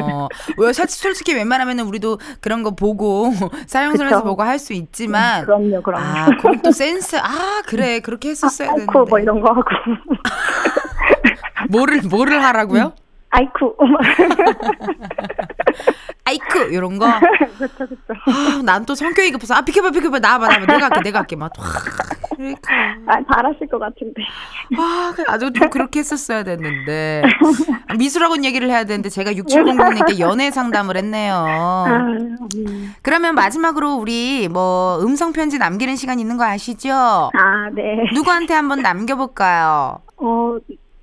어, 0.00 0.28
왜 0.58 0.72
사실 0.72 1.00
솔직히 1.00 1.34
웬만하면은 1.34 1.84
우리도 1.86 2.18
그런 2.40 2.62
거 2.62 2.72
보고 2.72 3.30
사용설에서. 3.66 4.22
보고 4.24 4.42
할 4.42 4.58
수 4.58 4.72
있지만 4.74 5.44
그럼요, 5.44 5.82
그럼요. 5.82 6.04
아, 6.04 6.26
그럼 6.40 6.60
또 6.62 6.70
센스. 6.72 7.16
아, 7.16 7.62
그래. 7.66 8.00
그렇게 8.00 8.30
했었어야 8.30 8.68
되는데. 8.68 8.86
아이쿠, 8.92 9.06
뭐 9.08 9.18
이런 9.18 9.40
거 9.40 9.50
하고. 9.50 9.62
뭐를 11.70 12.02
뭐를 12.08 12.42
하라고요? 12.42 12.92
아이쿠. 13.34 13.74
아이쿠 16.24 16.58
이런 16.70 16.98
거. 16.98 17.06
그쵸, 17.58 17.86
그쵸. 17.86 17.96
아, 18.26 18.62
난 18.62 18.84
또 18.84 18.94
성격이 18.94 19.30
급해서 19.32 19.54
아 19.54 19.60
비켜봐 19.62 19.90
비켜봐 19.90 20.18
나와봐 20.18 20.48
나와봐 20.48 20.66
내가 20.72 20.84
할게 20.86 21.00
내가 21.02 21.18
할게 21.20 21.36
막. 21.36 21.52
와, 21.58 21.64
그러니까. 22.36 22.74
아, 23.06 23.18
잘하실 23.32 23.68
것 23.68 23.78
같은데. 23.78 24.22
아, 24.78 25.12
나도 25.28 25.52
좀 25.52 25.70
그렇게 25.70 26.00
했었어야 26.00 26.42
됐는데. 26.42 27.22
미술학원 27.98 28.44
얘기를 28.44 28.68
해야 28.68 28.84
되는데 28.84 29.08
제가 29.08 29.32
6700님께 29.32 30.18
연애 30.18 30.50
상담을 30.50 30.96
했네요. 30.96 31.34
아, 31.34 31.86
음. 32.56 32.94
그러면 33.02 33.34
마지막으로 33.34 33.94
우리 33.94 34.48
뭐 34.48 34.98
음성 35.02 35.32
편지 35.32 35.58
남기는 35.58 35.96
시간 35.96 36.18
있는 36.20 36.36
거 36.36 36.44
아시죠? 36.44 36.92
아, 36.92 37.70
네. 37.72 38.04
누구한테 38.12 38.54
한번 38.54 38.82
남겨볼까요? 38.82 40.00
어, 40.16 40.56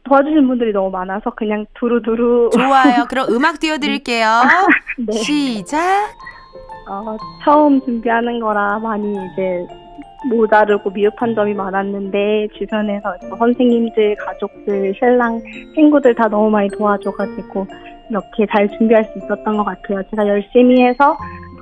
도와주신 0.10 0.48
분들이 0.48 0.74
너무 0.74 0.90
많아서 0.90 1.30
그냥 1.32 1.66
두루두루. 1.76 2.50
좋아요. 2.52 3.06
그럼 3.08 3.28
음악 3.32 3.60
띄워드릴게요. 3.60 4.28
네. 4.98 5.14
시작. 5.14 5.80
어, 6.90 7.16
처음 7.46 7.80
준비하는 7.86 8.40
거라 8.40 8.80
많이 8.80 9.12
이제 9.12 9.68
모자르고 10.28 10.90
미흡한 10.90 11.36
점이 11.36 11.54
많았는데 11.54 12.48
주변에서 12.58 13.16
뭐 13.30 13.38
선생님들, 13.38 14.16
가족들, 14.18 14.94
신랑, 14.98 15.40
친구들 15.76 16.16
다 16.16 16.28
너무 16.28 16.50
많이 16.50 16.68
도와줘가지고 16.70 17.68
이렇게 18.10 18.46
잘 18.52 18.68
준비할 18.78 19.06
수 19.06 19.20
있었던 19.20 19.56
것 19.56 19.64
같아요. 19.64 20.02
제가 20.10 20.28
열심히 20.28 20.84
해서 20.84 21.16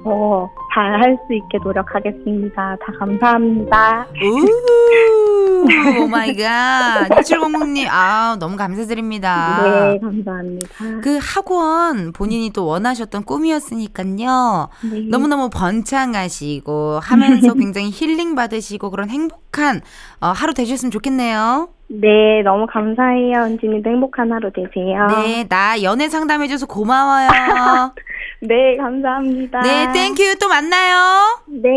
더 0.03 0.49
잘 0.77 1.01
할 1.01 1.17
수 1.25 1.33
있게 1.33 1.57
노력하겠습니다. 1.63 2.53
다 2.79 2.93
감사합니다. 2.99 4.05
오, 4.21 6.03
oh 6.03 6.07
my 6.07 6.35
god. 6.35 7.09
2700님, 7.09 7.87
아, 7.89 8.37
너무 8.39 8.55
감사드립니다. 8.57 9.63
네, 9.63 9.99
감사합니다. 9.99 10.67
그 11.01 11.17
학원 11.19 12.11
본인이 12.13 12.51
또 12.51 12.67
원하셨던 12.67 13.23
꿈이었으니까요. 13.23 14.69
네. 14.91 14.99
너무너무 15.09 15.49
번창하시고 15.49 16.99
하면서 17.01 17.53
굉장히 17.55 17.89
힐링 17.89 18.35
받으시고 18.35 18.91
그런 18.91 19.09
행복 19.09 19.46
한 19.57 19.81
어, 20.19 20.27
하루 20.27 20.53
되셨으면 20.53 20.91
좋겠네요. 20.91 21.69
네, 21.89 22.41
너무 22.43 22.67
감사해요. 22.67 23.45
은지님도 23.45 23.89
행복한 23.89 24.31
하루 24.31 24.51
되세요. 24.51 25.07
네, 25.07 25.45
나 25.47 25.81
연애 25.83 26.09
상담해줘서 26.09 26.65
고마워요. 26.65 27.29
네, 28.41 28.75
감사합니다. 28.77 29.61
네, 29.61 29.91
thank 29.93 30.17
you. 30.17 30.35
또 30.39 30.49
만나요. 30.49 31.41
네. 31.47 31.69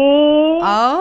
아우. 0.63 1.01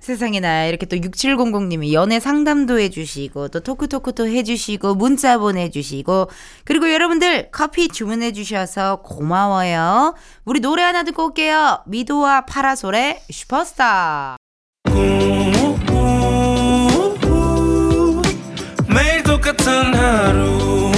세상에나 0.00 0.64
이렇게 0.66 0.86
또 0.86 0.96
6700님이 0.96 1.92
연애 1.92 2.18
상담도 2.18 2.78
해주시고 2.78 3.48
또 3.48 3.60
토크토크도 3.60 4.26
해주시고 4.26 4.94
문자 4.94 5.36
보내주시고 5.36 6.28
그리고 6.64 6.90
여러분들 6.90 7.50
커피 7.50 7.88
주문해 7.88 8.32
주셔서 8.32 9.02
고마워요. 9.02 10.14
우리 10.46 10.60
노래 10.60 10.82
하나 10.82 11.02
듣고 11.02 11.26
올게요. 11.26 11.82
미도와 11.86 12.46
파라솔의 12.46 13.20
슈퍼스타. 13.30 14.36
매 14.94 15.19
같은 19.60 19.94
하루 19.94 20.90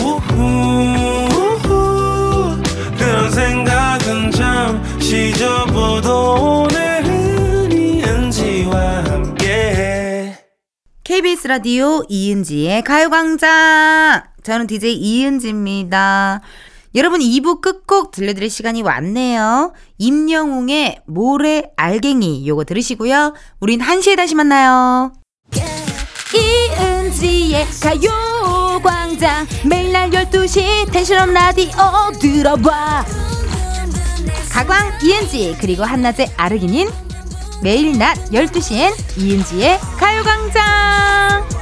그런 2.96 3.30
생각은 3.30 4.30
잠시 4.30 5.32
접어도 5.34 6.66
오늘은 6.68 7.72
이은지와 7.72 9.04
함께 9.04 10.38
KBS 11.02 11.48
라디오 11.48 12.04
이은지의 12.08 12.84
가요광장. 12.84 14.22
저는 14.44 14.68
DJ 14.68 14.94
이은지입니다. 14.94 16.40
여러분 16.94 17.18
2부 17.18 17.60
끝곡 17.60 18.12
들려드릴 18.12 18.48
시간이 18.48 18.82
왔네요. 18.82 19.72
임영웅의 19.98 21.00
모래 21.06 21.64
알갱이 21.76 22.46
요거 22.46 22.64
들으시고요. 22.64 23.34
우린 23.58 23.80
1시에 23.80 24.16
다시 24.16 24.36
만나요. 24.36 25.12
이은지의 26.34 27.66
가요 27.82 28.31
광장. 28.82 29.46
매일 29.64 29.92
날 29.92 30.10
12시 30.10 30.90
텐션업 30.92 31.30
라디오 31.30 31.70
들어봐. 32.20 33.04
가광 34.50 34.98
이은지 35.02 35.56
그리고 35.60 35.84
한낮의 35.84 36.32
아르기닌. 36.36 36.90
매일 37.62 37.96
낮 37.96 38.16
12시엔 38.30 38.92
이은지의 39.16 39.78
가요광장 39.96 41.61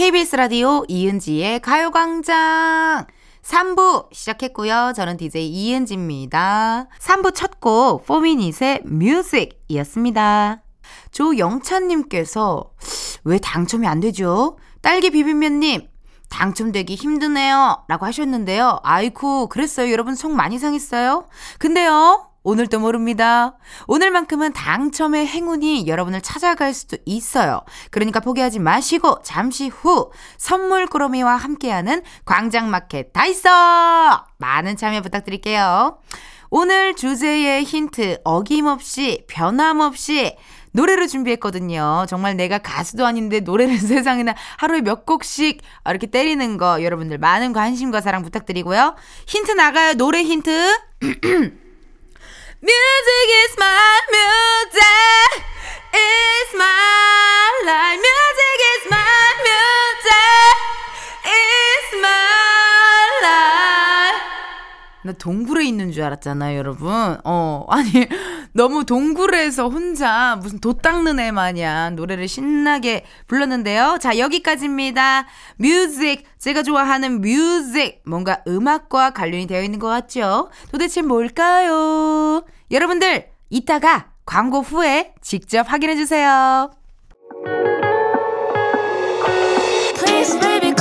KBS 0.00 0.34
라디오 0.36 0.82
이은지의 0.88 1.60
가요광장 1.60 3.04
3부 3.42 4.06
시작했고요. 4.14 4.94
저는 4.96 5.18
DJ 5.18 5.46
이은지입니다. 5.46 6.88
3부 6.98 7.34
첫 7.34 7.60
곡 7.60 8.06
포미닛의 8.06 8.80
뮤직이었습니다. 8.86 10.62
조영찬님께서 11.10 12.70
왜 13.24 13.38
당첨이 13.40 13.86
안 13.86 14.00
되죠? 14.00 14.56
딸기 14.80 15.10
비빔면님 15.10 15.86
당첨되기 16.30 16.94
힘드네요. 16.94 17.84
라고 17.86 18.06
하셨는데요. 18.06 18.80
아이쿠, 18.82 19.48
그랬어요. 19.48 19.92
여러분 19.92 20.14
속 20.14 20.32
많이 20.32 20.58
상했어요? 20.58 21.26
근데요, 21.58 22.29
오늘도 22.50 22.80
모릅니다. 22.80 23.56
오늘만큼은 23.86 24.52
당첨의 24.52 25.24
행운이 25.28 25.86
여러분을 25.86 26.20
찾아갈 26.20 26.74
수도 26.74 26.96
있어요. 27.06 27.62
그러니까 27.92 28.18
포기하지 28.18 28.58
마시고 28.58 29.20
잠시 29.22 29.68
후 29.68 30.10
선물 30.36 30.88
꾸러미와 30.88 31.36
함께하는 31.36 32.02
광장마켓 32.24 33.12
다 33.12 33.24
있어! 33.26 34.24
많은 34.38 34.76
참여 34.76 35.00
부탁드릴게요. 35.02 35.98
오늘 36.50 36.96
주제의 36.96 37.62
힌트 37.62 38.22
어김없이 38.24 39.24
변함없이 39.28 40.36
노래로 40.72 41.06
준비했거든요. 41.06 42.06
정말 42.08 42.36
내가 42.36 42.58
가수도 42.58 43.06
아닌데 43.06 43.38
노래를 43.38 43.78
세상에나 43.78 44.34
하루에 44.58 44.80
몇 44.80 45.06
곡씩 45.06 45.62
이렇게 45.88 46.08
때리는 46.08 46.56
거 46.56 46.82
여러분들 46.82 47.18
많은 47.18 47.52
관심과 47.52 48.00
사랑 48.00 48.22
부탁드리고요. 48.22 48.96
힌트 49.28 49.52
나가요. 49.52 49.94
노래 49.94 50.24
힌트. 50.24 50.80
Music 52.62 53.28
is 53.42 53.56
my 53.56 54.00
music. 54.10 55.44
It's 55.94 56.52
my 56.58 57.62
life. 57.64 57.96
Music 57.96 58.60
is 58.74 58.90
my 58.90 59.32
music. 59.48 60.56
It's 61.24 62.02
my. 62.02 62.19
나 65.02 65.12
동굴에 65.12 65.64
있는 65.64 65.92
줄 65.92 66.02
알았잖아요, 66.02 66.58
여러분. 66.58 67.16
어, 67.24 67.64
아니, 67.68 67.90
너무 68.52 68.84
동굴에서 68.84 69.68
혼자 69.68 70.36
무슨 70.42 70.60
돛 70.60 70.74
닦는 70.82 71.18
애 71.20 71.30
마냥 71.30 71.96
노래를 71.96 72.28
신나게 72.28 73.04
불렀는데요. 73.26 73.98
자, 74.00 74.18
여기까지입니다. 74.18 75.26
뮤직. 75.56 76.24
제가 76.38 76.62
좋아하는 76.62 77.20
뮤직. 77.22 78.02
뭔가 78.04 78.42
음악과 78.46 79.10
관련이 79.10 79.46
되어 79.46 79.62
있는 79.62 79.78
것 79.78 79.88
같죠? 79.88 80.50
도대체 80.70 81.00
뭘까요? 81.00 82.44
여러분들, 82.70 83.30
이따가 83.48 84.10
광고 84.26 84.60
후에 84.60 85.14
직접 85.22 85.70
확인해주세요. 85.72 86.70
Please 89.96 90.38
baby 90.40 90.74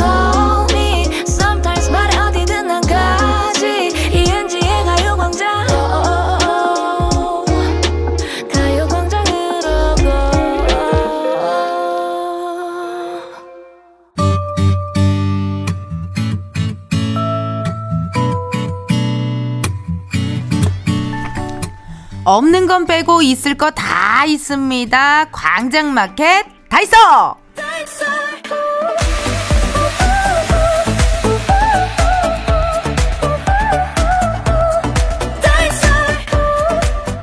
없는 22.29 22.67
건 22.67 22.85
빼고 22.85 23.23
있을 23.23 23.55
거 23.55 23.71
다 23.71 24.23
있습니다. 24.25 25.29
광장마켓 25.31 26.45
다 26.69 26.79
있어! 26.81 27.37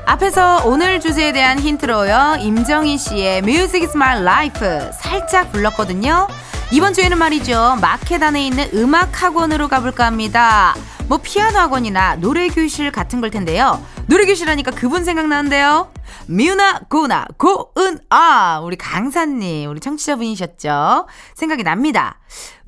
앞에서 0.07 0.63
오늘 0.65 1.01
주제에 1.01 1.33
대한 1.33 1.59
힌트로요. 1.59 2.37
임정희 2.41 2.97
씨의 2.99 3.39
Music 3.39 3.87
is 3.87 3.97
my 3.97 4.21
life 4.21 4.91
살짝 4.93 5.51
불렀거든요. 5.53 6.29
이번 6.73 6.95
주에는 6.95 7.19
말이죠. 7.19 7.77
마켓 7.81 8.23
안에 8.23 8.47
있는 8.47 8.69
음악 8.75 9.23
학원으로 9.23 9.69
가볼까 9.69 10.07
합니다. 10.07 10.75
뭐 11.09 11.19
피아노 11.23 11.59
학원이나 11.59 12.17
노래 12.17 12.49
교실 12.49 12.91
같은 12.91 13.21
걸 13.21 13.31
텐데요. 13.31 13.81
노래 14.09 14.27
교실 14.27 14.49
하니까 14.49 14.73
그분 14.73 15.05
생각나는데요. 15.05 15.93
미우나 16.27 16.81
고나 16.89 17.27
고은아 17.37 18.61
우리 18.65 18.75
강사님 18.77 19.71
우리 19.71 19.79
청취자분이셨죠. 19.79 21.07
생각이 21.35 21.63
납니다. 21.63 22.19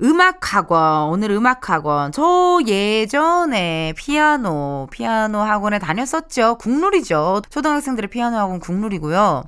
음악 0.01 0.53
학원 0.53 1.09
오늘 1.09 1.31
음악 1.31 1.69
학원 1.69 2.13
저 2.13 2.59
예전에 2.65 3.93
피아노 3.97 4.87
피아노 4.89 5.39
학원에 5.39 5.77
다녔었죠. 5.77 6.59
국룰이죠. 6.59 7.41
초등학생들의 7.49 8.09
피아노 8.09 8.37
학원 8.37 8.61
국룰이고요. 8.61 9.43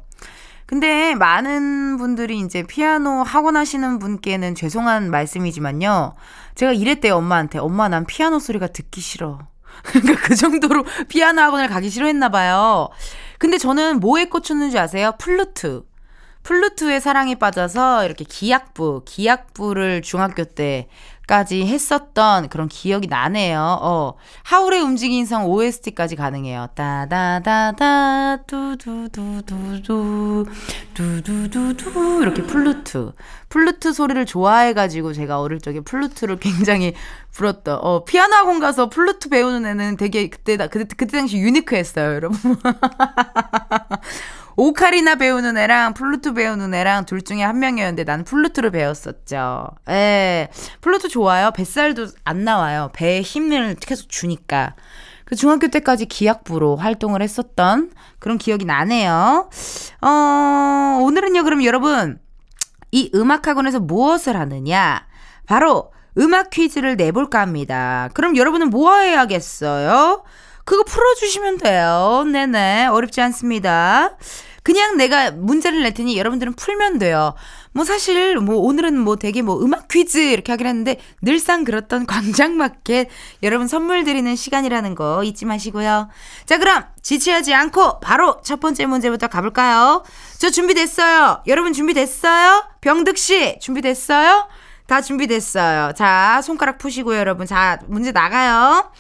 근데 0.71 1.15
많은 1.15 1.97
분들이 1.97 2.39
이제 2.39 2.63
피아노 2.63 3.23
학원 3.23 3.57
하시는 3.57 3.99
분께는 3.99 4.55
죄송한 4.55 5.11
말씀이지만요. 5.11 6.15
제가 6.55 6.71
이랬대요, 6.71 7.15
엄마한테. 7.17 7.59
엄마, 7.59 7.89
난 7.89 8.05
피아노 8.05 8.39
소리가 8.39 8.67
듣기 8.67 9.01
싫어. 9.01 9.39
그러니까 9.83 10.21
그 10.21 10.33
정도로 10.33 10.85
피아노 11.09 11.41
학원을 11.41 11.67
가기 11.67 11.89
싫어했나 11.89 12.29
봐요. 12.29 12.87
근데 13.37 13.57
저는 13.57 13.99
뭐에 13.99 14.29
꽂혔는지 14.29 14.79
아세요? 14.79 15.11
플루트. 15.19 15.83
플루트에 16.43 17.01
사랑에 17.01 17.35
빠져서 17.35 18.05
이렇게 18.05 18.23
기악부, 18.23 19.03
기악부를 19.05 20.01
중학교 20.01 20.45
때 20.45 20.87
까지 21.31 21.65
했었던 21.65 22.49
그런 22.49 22.67
기억이 22.67 23.07
나네요. 23.07 23.79
어, 23.81 24.15
하울의 24.43 24.81
움직이는 24.81 25.25
성 25.25 25.45
OST까지 25.45 26.17
가능해요. 26.17 26.67
따다다다 26.75 28.43
두두두두두 28.45 30.45
두두두두 30.93 32.19
이렇게 32.21 32.43
플루트. 32.43 33.13
플루트 33.47 33.93
소리를 33.93 34.25
좋아해 34.25 34.73
가지고 34.73 35.13
제가 35.13 35.39
어릴 35.39 35.61
적에 35.61 35.79
플루트를 35.79 36.37
굉장히 36.37 36.95
불었던. 37.31 37.79
어, 37.81 38.03
피아노 38.03 38.35
학원 38.35 38.59
가서 38.59 38.89
플루트 38.89 39.29
배우는 39.29 39.65
애는 39.65 39.95
되게 39.95 40.29
그때 40.29 40.57
그때 40.57 40.95
그때 40.97 41.17
당시 41.17 41.37
unique했어요, 41.37 42.13
여러분. 42.13 42.57
오카리나 44.61 45.15
배우는 45.15 45.57
애랑 45.57 45.95
플루트 45.95 46.35
배우는 46.35 46.71
애랑 46.71 47.05
둘 47.07 47.23
중에 47.23 47.41
한 47.41 47.57
명이었는데 47.57 48.03
나는 48.03 48.23
플루트를 48.23 48.69
배웠었죠. 48.69 49.69
예. 49.89 50.49
플루트 50.81 51.07
좋아요. 51.09 51.49
뱃살도 51.49 52.05
안 52.25 52.43
나와요. 52.43 52.91
배에 52.93 53.21
힘을 53.21 53.75
계속 53.79 54.07
주니까. 54.07 54.75
그 55.25 55.35
중학교 55.35 55.67
때까지 55.69 56.05
기악부로 56.05 56.75
활동을 56.75 57.23
했었던 57.23 57.89
그런 58.19 58.37
기억이 58.37 58.65
나네요. 58.65 59.49
어, 59.99 60.99
오늘은요, 61.01 61.43
그럼 61.43 61.63
여러분, 61.65 62.19
이 62.91 63.09
음악학원에서 63.15 63.79
무엇을 63.79 64.37
하느냐? 64.37 65.07
바로 65.47 65.91
음악 66.19 66.51
퀴즈를 66.51 66.97
내볼까 66.97 67.41
합니다. 67.41 68.09
그럼 68.13 68.37
여러분은 68.37 68.69
뭐 68.69 68.95
해야겠어요? 68.95 70.23
그거 70.65 70.83
풀어주시면 70.83 71.57
돼요. 71.57 72.23
네네. 72.31 72.85
어렵지 72.87 73.21
않습니다. 73.21 74.17
그냥 74.63 74.97
내가 74.97 75.31
문제를 75.31 75.81
낼 75.81 75.93
테니 75.93 76.17
여러분들은 76.17 76.53
풀면 76.53 76.99
돼요. 76.99 77.33
뭐 77.73 77.83
사실 77.83 78.37
뭐 78.37 78.57
오늘은 78.57 78.97
뭐 78.99 79.15
되게 79.15 79.41
뭐 79.41 79.59
음악 79.61 79.87
퀴즈 79.87 80.17
이렇게 80.17 80.51
하긴 80.51 80.67
했는데 80.67 80.99
늘상 81.21 81.63
그렇던 81.63 82.05
광장마켓 82.07 83.09
여러분 83.43 83.67
선물 83.67 84.03
드리는 84.03 84.35
시간이라는 84.35 84.95
거 84.95 85.23
잊지 85.23 85.45
마시고요. 85.45 86.09
자 86.45 86.57
그럼 86.57 86.83
지체하지 87.01 87.53
않고 87.53 87.99
바로 88.01 88.41
첫 88.43 88.59
번째 88.59 88.85
문제부터 88.85 89.27
가볼까요? 89.27 90.03
저 90.37 90.49
준비됐어요. 90.49 91.43
여러분 91.47 91.73
준비됐어요? 91.73 92.65
병득 92.81 93.17
씨 93.17 93.57
준비됐어요? 93.59 94.47
다 94.85 95.01
준비됐어요. 95.01 95.93
자 95.93 96.41
손가락 96.43 96.77
푸시고요 96.77 97.17
여러분. 97.17 97.47
자 97.47 97.79
문제 97.87 98.11
나가요. 98.11 98.91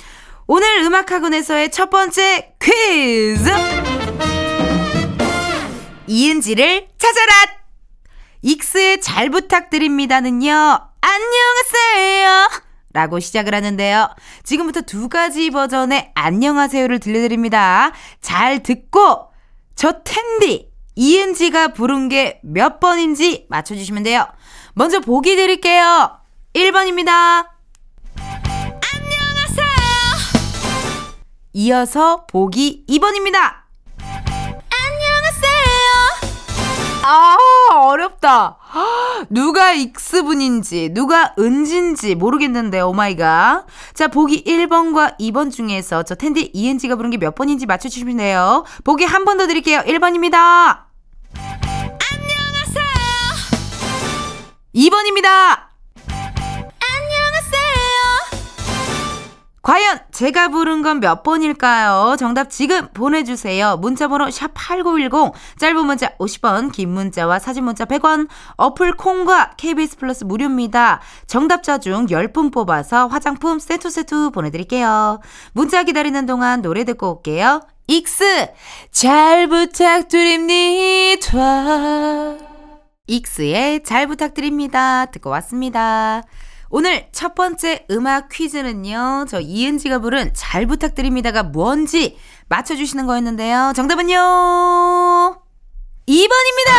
오늘 0.47 0.83
음악학원에서의 0.83 1.71
첫 1.71 1.89
번째 1.89 2.55
퀴즈! 2.59 4.00
이은지를 6.15 6.89
찾아라! 6.97 7.31
익스의 8.41 8.99
잘 8.99 9.29
부탁드립니다는요, 9.29 10.51
안녕하세요! 10.99 12.49
라고 12.91 13.21
시작을 13.21 13.55
하는데요. 13.55 14.09
지금부터 14.43 14.81
두 14.81 15.07
가지 15.07 15.49
버전의 15.51 16.11
안녕하세요를 16.13 16.99
들려드립니다. 16.99 17.93
잘 18.19 18.61
듣고, 18.61 19.29
저 19.75 20.01
텐디, 20.03 20.69
이은지가 20.95 21.69
부른 21.69 22.09
게 22.09 22.41
몇 22.43 22.81
번인지 22.81 23.45
맞춰주시면 23.49 24.03
돼요. 24.03 24.27
먼저 24.73 24.99
보기 24.99 25.37
드릴게요. 25.37 26.19
1번입니다. 26.53 27.47
이어서 31.53 32.25
보기 32.25 32.83
2번입니다. 32.89 33.60
아, 37.03 37.35
어렵다. 37.87 38.57
누가 39.29 39.71
익스분인지, 39.73 40.89
누가 40.93 41.33
은진지 41.39 42.15
모르겠는데, 42.15 42.81
oh 42.81 43.02
my 43.02 43.23
god. 43.23 43.65
자, 43.93 44.07
보기 44.07 44.43
1번과 44.43 45.17
2번 45.19 45.51
중에서 45.51 46.03
저 46.03 46.13
텐디 46.15 46.51
이은지가 46.53 46.95
부른 46.95 47.09
게 47.09 47.17
몇 47.17 47.33
번인지 47.35 47.65
맞춰주시면 47.65 48.17
돼요. 48.17 48.65
보기 48.83 49.03
한 49.05 49.25
번 49.25 49.37
더 49.37 49.47
드릴게요. 49.47 49.79
1번입니다. 49.79 50.83
안녕하세요. 51.35 52.85
2번입니다. 54.75 55.70
과연 59.63 59.99
제가 60.11 60.47
부른 60.49 60.81
건 60.81 60.99
몇 61.01 61.23
번일까요? 61.23 62.15
정답 62.17 62.49
지금 62.49 62.87
보내주세요. 62.93 63.77
문자번호 63.77 64.25
샵8910 64.25 65.33
짧은 65.57 65.85
문자 65.85 66.09
50원 66.17 66.71
긴 66.71 66.89
문자와 66.89 67.39
사진 67.39 67.63
문자 67.63 67.85
100원 67.85 68.27
어플 68.57 68.93
콩과 68.97 69.51
KBS 69.57 69.97
플러스 69.97 70.23
무료입니다. 70.23 70.99
정답자 71.27 71.77
중 71.79 72.07
10분 72.07 72.51
뽑아서 72.51 73.07
화장품 73.07 73.59
세트 73.59 73.89
세트 73.89 74.31
보내드릴게요. 74.31 75.19
문자 75.53 75.83
기다리는 75.83 76.25
동안 76.25 76.61
노래 76.61 76.83
듣고 76.83 77.17
올게요. 77.17 77.61
익스 77.87 78.47
잘 78.91 79.47
부탁드립니다. 79.47 81.29
익스의 83.07 83.83
잘 83.83 84.07
부탁드립니다. 84.07 85.05
듣고 85.07 85.29
왔습니다. 85.31 86.23
오늘 86.73 87.09
첫 87.11 87.35
번째 87.35 87.85
음악 87.91 88.29
퀴즈는요. 88.29 89.25
저 89.27 89.41
이은지가 89.41 89.99
부른 89.99 90.31
잘 90.33 90.65
부탁드립니다가 90.65 91.43
뭔지 91.43 92.17
맞춰주시는 92.47 93.07
거였는데요. 93.07 93.73
정답은요. 93.75 94.15
2번입니다. 96.07 96.71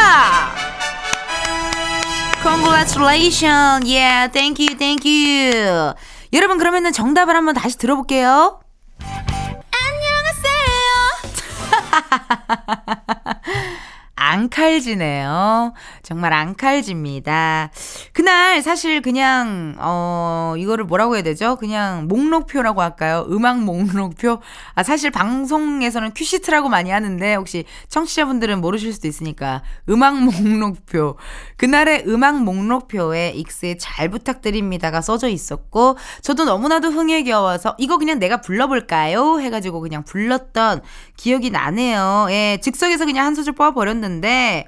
Congratulations. 2.42 3.86
Yeah, 3.86 4.32
thank 4.32 4.66
you, 4.66 4.78
thank 4.78 5.04
you. 5.06 5.92
여러분 6.32 6.56
그러면은 6.56 6.90
정답을 6.92 7.36
한번 7.36 7.54
다시 7.54 7.76
들어볼게요. 7.76 8.60
앙칼지네요. 14.16 15.74
정말 16.02 16.32
앙칼지입니다. 16.32 17.70
그날 18.12 18.60
사실 18.60 19.02
그냥, 19.02 19.76
어, 19.78 20.54
이거를 20.58 20.84
뭐라고 20.84 21.14
해야 21.14 21.22
되죠? 21.22 21.56
그냥 21.56 22.08
목록표라고 22.08 22.82
할까요? 22.82 23.26
음악 23.30 23.60
목록표? 23.60 24.40
아, 24.74 24.82
사실 24.82 25.10
방송에서는 25.10 26.12
큐시트라고 26.14 26.68
많이 26.68 26.90
하는데, 26.90 27.34
혹시 27.36 27.64
청취자분들은 27.88 28.60
모르실 28.60 28.92
수도 28.92 29.06
있으니까, 29.06 29.62
음악 29.88 30.18
목록표. 30.18 31.16
그날의 31.56 32.04
음악 32.08 32.42
목록표에 32.42 33.30
익스에 33.30 33.76
잘 33.78 34.08
부탁드립니다가 34.08 35.00
써져 35.00 35.28
있었고, 35.28 35.96
저도 36.20 36.44
너무나도 36.44 36.90
흥에 36.90 37.22
겨워서, 37.22 37.76
이거 37.78 37.98
그냥 37.98 38.18
내가 38.18 38.40
불러볼까요? 38.40 39.38
해가지고 39.38 39.80
그냥 39.80 40.02
불렀던 40.04 40.82
기억이 41.16 41.50
나네요. 41.50 42.26
예, 42.30 42.58
즉석에서 42.60 43.06
그냥 43.06 43.26
한 43.26 43.34
소절 43.36 43.54
뽑아버렸는데, 43.54 44.66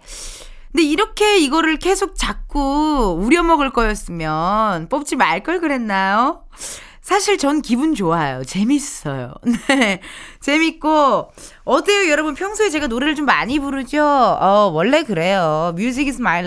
근데 0.75 0.83
이렇게 0.85 1.39
이거를 1.39 1.77
계속 1.79 2.17
자꾸 2.17 3.17
우려먹을 3.23 3.71
거였으면 3.71 4.89
뽑지 4.89 5.15
말 5.15 5.45
걸 5.45 5.61
그랬나요? 5.61 6.43
사실 7.01 7.39
전 7.39 7.63
기분 7.63 7.95
좋아요. 7.95 8.43
재밌어요. 8.45 9.35
네. 9.69 10.01
재밌고, 10.45 11.33
어때요, 11.65 12.11
여러분? 12.11 12.35
평소에 12.35 12.69
제가 12.69 12.87
노래를 12.87 13.15
좀 13.15 13.25
많이 13.25 13.59
부르죠? 13.59 14.05
어, 14.05 14.71
원래 14.75 15.03
그래요. 15.03 15.73
Music 15.75 16.11
is 16.11 16.21
my. 16.21 16.45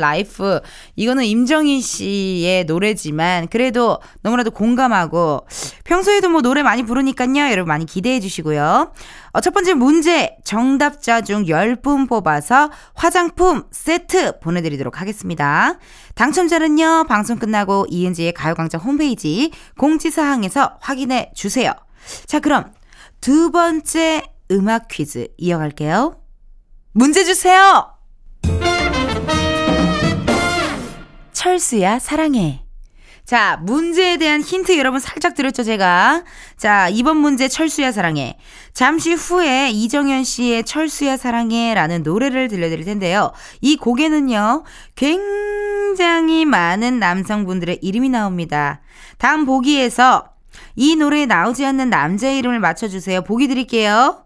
이거는 0.96 1.26
임정희 1.26 1.82
씨의 1.82 2.66
노래지만, 2.66 3.48
그래도 3.48 3.98
너무나도 4.22 4.52
공감하고, 4.52 5.48
평소에도 5.84 6.30
뭐 6.30 6.42
노래 6.42 6.62
많이 6.62 6.84
부르니까요. 6.84 7.50
여러분 7.50 7.70
많이 7.70 7.88
기대해 7.88 8.20
주시고요. 8.20 8.94
어, 9.32 9.42
첫 9.42 9.52
번째 9.52 9.74
문제, 9.74 10.38
정답자 10.44 11.22
중 11.22 11.46
10분 11.46 12.08
뽑아서 12.08 12.70
화장품 12.94 13.64
세트 13.72 14.42
보내드리도록 14.42 15.02
하겠습니다. 15.02 15.80
당첨자는요, 16.14 17.06
방송 17.10 17.40
끝나고 17.40 17.88
이은지의 17.90 18.34
가요광장 18.34 18.80
홈페이지 18.80 19.52
공지사항에서 19.80 20.78
확인해 20.82 21.32
주세요. 21.34 21.74
자, 22.28 22.40
그럼 22.40 22.77
두 23.22 23.52
번째 23.52 24.24
음악 24.52 24.88
퀴즈 24.88 25.28
이어갈게요. 25.38 26.18
문제 26.94 27.24
주세요! 27.24 27.94
철수야, 31.34 32.00
사랑해. 32.00 32.64
자, 33.28 33.60
문제에 33.62 34.16
대한 34.18 34.42
힌트 34.42 34.78
여러분 34.78 35.02
살짝 35.02 35.36
드렸죠, 35.36 35.62
제가. 35.64 36.24
자, 36.56 36.88
이번 36.88 37.18
문제 37.18 37.50
철수야 37.50 37.92
사랑해. 37.92 38.38
잠시 38.74 39.14
후에 39.14 39.70
이정현 39.70 40.24
씨의 40.24 40.64
철수야 40.64 41.18
사랑해 41.18 41.74
라는 41.74 42.04
노래를 42.04 42.48
들려드릴 42.48 42.86
텐데요. 42.86 43.34
이 43.60 43.76
곡에는요, 43.76 44.64
굉장히 44.96 46.46
많은 46.46 47.00
남성분들의 47.00 47.80
이름이 47.82 48.08
나옵니다. 48.10 48.80
다음 49.18 49.46
보기에서 49.46 50.30
이 50.76 50.96
노래에 50.96 51.26
나오지 51.26 51.66
않는 51.66 51.90
남자의 51.90 52.38
이름을 52.40 52.60
맞춰주세요. 52.60 53.22
보기 53.24 53.48
드릴게요. 53.48 54.24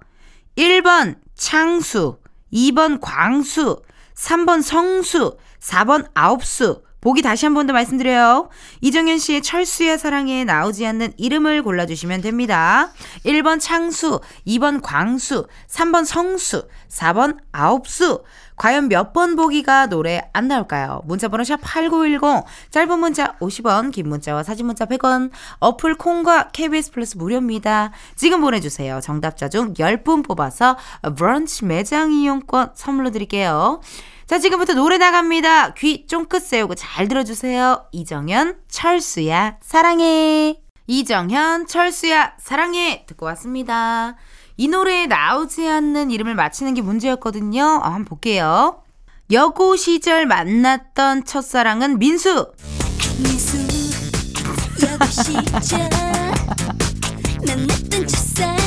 1번 0.58 1.16
창수, 1.36 2.18
2번 2.54 3.00
광수, 3.02 3.82
3번 4.16 4.62
성수, 4.62 5.38
4번 5.60 6.08
아홉수. 6.14 6.84
보기 7.02 7.24
다시 7.24 7.48
한 7.48 7.56
번 7.56 7.66
더 7.66 7.74
말씀드려요. 7.74 8.50
이정현 8.82 9.18
씨의 9.18 9.42
철수야 9.42 9.98
사랑에 9.98 10.44
나오지 10.44 10.86
않는 10.86 11.14
이름을 11.18 11.64
골라주시면 11.64 12.22
됩니다. 12.22 12.92
1번 13.26 13.60
창수, 13.60 14.20
2번 14.46 14.82
광수, 14.84 15.48
3번 15.68 16.06
성수, 16.06 16.68
4번 16.90 17.38
아홉수. 17.52 18.24
과연 18.62 18.90
몇 18.90 19.12
번 19.12 19.36
보기가 19.36 19.88
노래 19.88 20.22
안 20.34 20.48
나올까요? 20.48 21.02
문자번호 21.06 21.44
샵 21.44 21.60
8910, 21.64 22.46
짧은 22.70 23.00
문자 23.00 23.36
50원, 23.40 23.92
긴 23.92 24.08
문자와 24.08 24.44
사진 24.44 24.68
문자 24.68 24.86
100원, 24.86 25.32
어플 25.60 25.96
콩과 25.96 26.50
KBS 26.50 26.92
플러스 26.92 27.18
무료입니다. 27.18 27.90
지금 28.16 28.40
보내주세요. 28.40 29.00
정답자 29.02 29.50
중 29.50 29.74
10분 29.74 30.24
뽑아서 30.28 30.78
브런치 31.18 31.66
매장 31.66 32.12
이용권 32.12 32.74
선물로 32.76 33.10
드릴게요. 33.10 33.82
자, 34.28 34.38
지금부터 34.38 34.76
노래 34.76 35.00
나갑니다. 35.00 35.74
귀 35.74 36.06
쫑긋 36.06 36.44
세우고 36.44 36.76
잘 36.76 37.08
들어주세요. 37.08 37.88
이정현, 37.92 38.58
철수야, 38.70 39.58
사랑해. 39.62 40.62
이정현, 40.86 41.66
철수야, 41.66 42.34
사랑해. 42.38 43.06
듣고 43.08 43.26
왔습니다. 43.26 44.18
이 44.62 44.68
노래에 44.68 45.08
나오지 45.08 45.68
않는 45.68 46.12
이름을 46.12 46.36
맞히는 46.36 46.76
게 46.76 46.84
문제였거든요. 46.84 47.64
어, 47.64 47.84
한번 47.84 48.06
볼게요. 48.06 48.84
여고 49.32 49.76
시절 49.76 50.28
만났던 50.28 51.26
첫사랑은 51.26 51.98
민수. 51.98 52.52
시작 55.10 55.90
만났던 57.48 58.06
첫사랑 58.06 58.60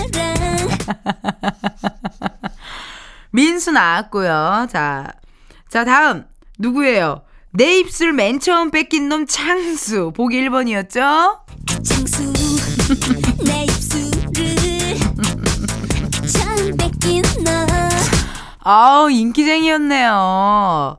민수 3.30 3.70
나왔고요. 3.70 4.66
자, 4.68 5.12
자 5.68 5.84
다음 5.84 6.24
누구예요? 6.58 7.22
내 7.52 7.78
입술 7.78 8.12
맨 8.12 8.40
처음 8.40 8.72
뺏긴 8.72 9.08
놈 9.08 9.26
창수. 9.26 10.12
보기 10.16 10.40
1번이었죠? 10.40 11.38
장수 11.84 12.32
아우, 18.64 19.10
인기쟁이였네요. 19.10 20.98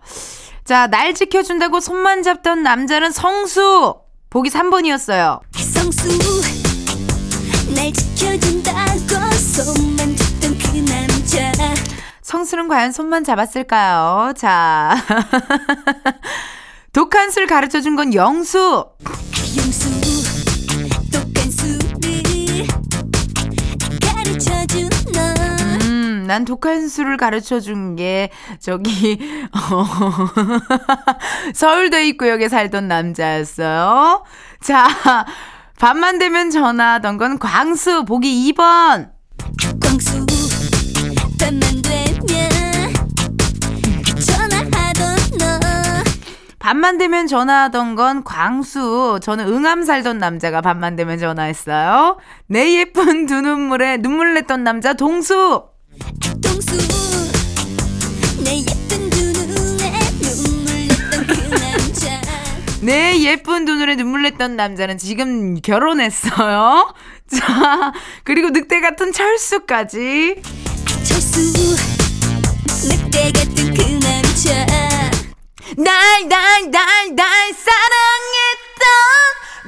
자, 0.64 0.88
날 0.88 1.14
지켜준다고 1.14 1.80
손만 1.80 2.24
잡던 2.24 2.64
남자는 2.64 3.12
성수. 3.12 3.96
보기 4.30 4.50
3번이었어요. 4.50 5.40
성수 5.58 6.08
날 7.76 7.92
지켜준다고 7.92 9.32
손만 9.36 10.16
잡던 10.16 10.58
그 10.58 10.78
남자 10.92 11.52
성수는 12.22 12.68
과연 12.68 12.92
손만 12.92 13.24
잡았을까요? 13.24 14.34
자. 14.36 14.96
독한 16.94 17.30
술 17.32 17.46
가르쳐 17.48 17.82
준 17.82 17.96
건 17.96 18.14
영수. 18.14 18.86
용수 19.58 19.90
난 26.26 26.46
독한 26.46 26.88
술을 26.88 27.18
가르쳐 27.18 27.60
준 27.60 27.96
게, 27.96 28.30
저기, 28.60 29.20
어, 29.54 29.86
서울대 31.54 32.08
입구역에 32.08 32.50
살던 32.50 32.88
남자였어요. 32.88 34.24
자, 34.62 34.88
밤만 35.80 36.20
되면 36.20 36.50
전화하던 36.50 37.18
건 37.18 37.40
광수, 37.40 38.06
보기 38.06 38.54
2번. 38.54 39.10
광수 39.82 40.26
밤만 41.40 41.62
되면 41.82 42.22
전화하던 44.26 45.16
너 45.38 45.66
밤만 46.58 46.98
되면 46.98 47.28
전화하던 47.28 47.96
건 47.96 48.24
광수. 48.24 49.20
저는 49.22 49.48
응암 49.48 49.84
살던 49.84 50.18
남자가 50.18 50.62
밤만 50.62 50.96
되면 50.96 51.20
전화했어요. 51.20 52.18
내 52.48 52.80
예쁜 52.80 53.28
두 53.28 53.42
눈물에 53.42 53.98
눈물 53.98 54.34
냈던 54.34 54.64
남자 54.64 54.94
동수. 54.94 55.75
내 58.44 58.58
예쁜 58.60 59.10
두 59.10 59.22
눈에 59.32 60.00
그 61.28 61.50
남자 61.56 62.22
내 62.82 63.20
예쁜 63.22 63.66
두 63.66 63.76
눈에 63.76 63.96
눈물 63.96 64.24
냈던 64.24 64.56
남자는 64.56 64.98
지금 64.98 65.60
결혼했어요. 65.62 66.94
자, 67.36 67.92
그리고 68.24 68.50
늑대 68.50 68.82
같은 68.82 69.12
철수까지. 69.12 70.42
철수 71.04 71.76
늑대 72.88 73.32
같은 73.32 73.74
그 73.74 73.82
남자 74.06 74.66
날, 75.78 76.28
날, 76.30 76.70
날, 76.70 77.16
날 77.16 77.54
사랑했던 77.54 78.86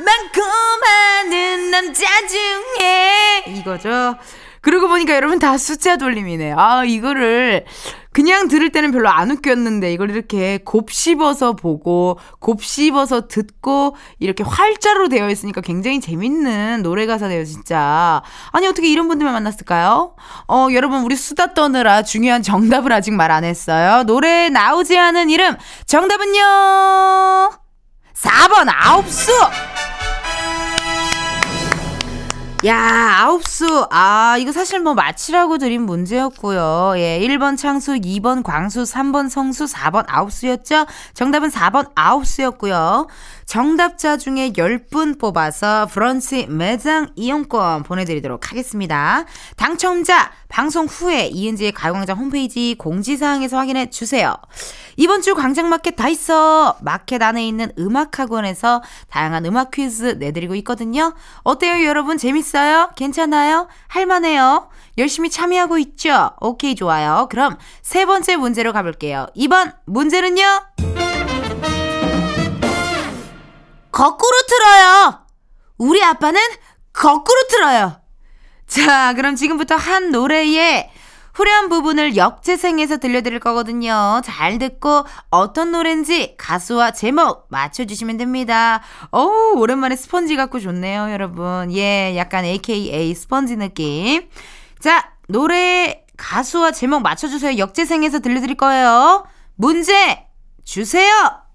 많고 0.05 0.41
많은 0.81 1.71
남자 1.71 2.05
중에. 2.27 3.43
이거죠. 3.47 4.15
그러고 4.61 4.87
보니까 4.87 5.15
여러분 5.15 5.39
다 5.39 5.57
숫자 5.57 5.97
돌림이네. 5.97 6.53
아, 6.57 6.83
이거를 6.83 7.65
그냥 8.11 8.47
들을 8.47 8.71
때는 8.71 8.91
별로 8.91 9.09
안 9.09 9.29
웃겼는데 9.29 9.93
이걸 9.93 10.09
이렇게 10.09 10.57
곱씹어서 10.65 11.53
보고 11.53 12.17
곱씹어서 12.39 13.27
듣고 13.27 13.95
이렇게 14.17 14.43
활자로 14.43 15.07
되어 15.09 15.29
있으니까 15.29 15.61
굉장히 15.61 16.01
재밌는 16.01 16.81
노래 16.81 17.05
가사네요, 17.05 17.45
진짜. 17.45 18.23
아니, 18.51 18.65
어떻게 18.67 18.87
이런 18.89 19.07
분들만 19.07 19.33
만났을까요? 19.35 20.15
어, 20.47 20.67
여러분 20.73 21.03
우리 21.03 21.15
수다 21.15 21.53
떠느라 21.53 22.01
중요한 22.01 22.41
정답을 22.41 22.91
아직 22.93 23.11
말 23.13 23.27
안 23.27 23.43
했어요. 23.43 24.03
노래 24.03 24.49
나오지 24.49 24.97
않은 24.97 25.29
이름 25.29 25.57
정답은요. 25.85 26.39
4번 28.15 28.67
아홉수. 28.73 29.31
야, 32.65 32.75
아홉수. 33.21 33.87
아, 33.91 34.35
이거 34.39 34.51
사실 34.51 34.79
뭐 34.79 34.95
맞히라고 34.95 35.59
드린 35.59 35.83
문제였고요. 35.83 36.93
예, 36.97 37.19
1번 37.21 37.55
창수, 37.55 37.93
2번 37.99 38.41
광수, 38.41 38.81
3번 38.81 39.29
성수, 39.29 39.65
4번 39.65 40.05
아홉수였죠? 40.07 40.87
정답은 41.13 41.49
4번 41.51 41.91
아홉수였고요. 41.93 43.07
정답자 43.47 44.17
중에 44.17 44.51
10분 44.51 45.17
뽑아서 45.17 45.87
브런치 45.89 46.47
매장 46.47 47.07
이용권 47.15 47.83
보내드리도록 47.83 48.51
하겠습니다. 48.51 49.23
당첨자 49.55 50.31
방송 50.49 50.85
후에 50.85 51.27
이은지의 51.27 51.71
가요광장 51.71 52.17
홈페이지 52.17 52.75
공지사항에서 52.77 53.57
확인해 53.57 53.89
주세요. 53.89 54.35
이번 54.97 55.21
주 55.21 55.33
광장마켓 55.33 55.95
다 55.95 56.09
있어. 56.09 56.75
마켓 56.81 57.21
안에 57.21 57.47
있는 57.47 57.71
음악학원에서 57.79 58.83
다양한 59.09 59.45
음악 59.45 59.71
퀴즈 59.71 60.17
내드리고 60.19 60.53
있거든요. 60.55 61.13
어때요, 61.43 61.85
여러분? 61.85 62.17
재밌어요? 62.17 62.89
괜찮아요? 62.97 63.69
할만해요? 63.87 64.67
열심히 64.97 65.29
참여하고 65.29 65.77
있죠? 65.77 66.31
오케이, 66.41 66.75
좋아요. 66.75 67.27
그럼 67.29 67.57
세 67.81 68.05
번째 68.05 68.35
문제로 68.35 68.73
가볼게요. 68.73 69.27
이번 69.35 69.71
문제는요? 69.85 71.06
거꾸로 73.97 74.31
틀어요. 74.47 75.25
우리 75.79 76.03
아빠는 76.03 76.39
거꾸로 76.93 77.47
틀어요. 77.49 77.99
자, 78.67 79.13
그럼 79.13 79.35
지금부터 79.35 79.75
한 79.75 80.11
노래의 80.11 80.91
후렴 81.33 81.67
부분을 81.69 82.15
역재생해서 82.15 82.97
들려드릴 82.97 83.39
거거든요. 83.39 84.21
잘 84.23 84.59
듣고 84.59 85.03
어떤 85.31 85.71
노래인지 85.71 86.35
가수와 86.37 86.91
제목 86.91 87.47
맞춰주시면 87.49 88.17
됩니다. 88.17 88.83
어우, 89.09 89.55
오랜만에 89.57 89.95
스펀지 89.95 90.35
같고 90.35 90.59
좋네요, 90.59 91.11
여러분. 91.11 91.73
예, 91.73 92.15
약간 92.17 92.45
AKA 92.45 93.15
스펀지 93.15 93.55
느낌. 93.55 94.29
자, 94.79 95.11
노래 95.27 96.03
가수와 96.17 96.69
제목 96.71 97.01
맞춰주세요. 97.01 97.57
역재생해서 97.57 98.19
들려드릴 98.19 98.57
거예요. 98.57 99.25
문제 99.55 100.23
주세요. 100.65 101.47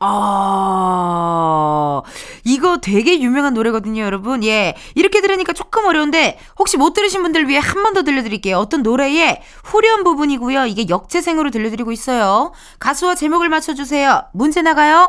아, 0.00 2.02
이거 2.44 2.78
되게 2.78 3.20
유명한 3.20 3.54
노래거든요, 3.54 4.02
여러분. 4.02 4.44
예. 4.44 4.74
이렇게 4.94 5.20
들으니까 5.20 5.52
조금 5.52 5.86
어려운데, 5.86 6.38
혹시 6.58 6.76
못 6.76 6.92
들으신 6.92 7.22
분들 7.22 7.48
위해 7.48 7.58
한 7.60 7.82
번 7.82 7.94
더 7.94 8.02
들려드릴게요. 8.02 8.58
어떤 8.58 8.82
노래의 8.82 9.40
후렴 9.64 10.04
부분이고요. 10.04 10.66
이게 10.66 10.86
역재생으로 10.88 11.50
들려드리고 11.50 11.90
있어요. 11.92 12.52
가수와 12.78 13.14
제목을 13.14 13.48
맞춰주세요. 13.48 14.24
문제 14.34 14.60
나가요. 14.62 15.08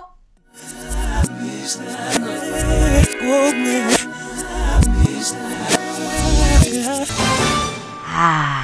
아. 8.05 8.58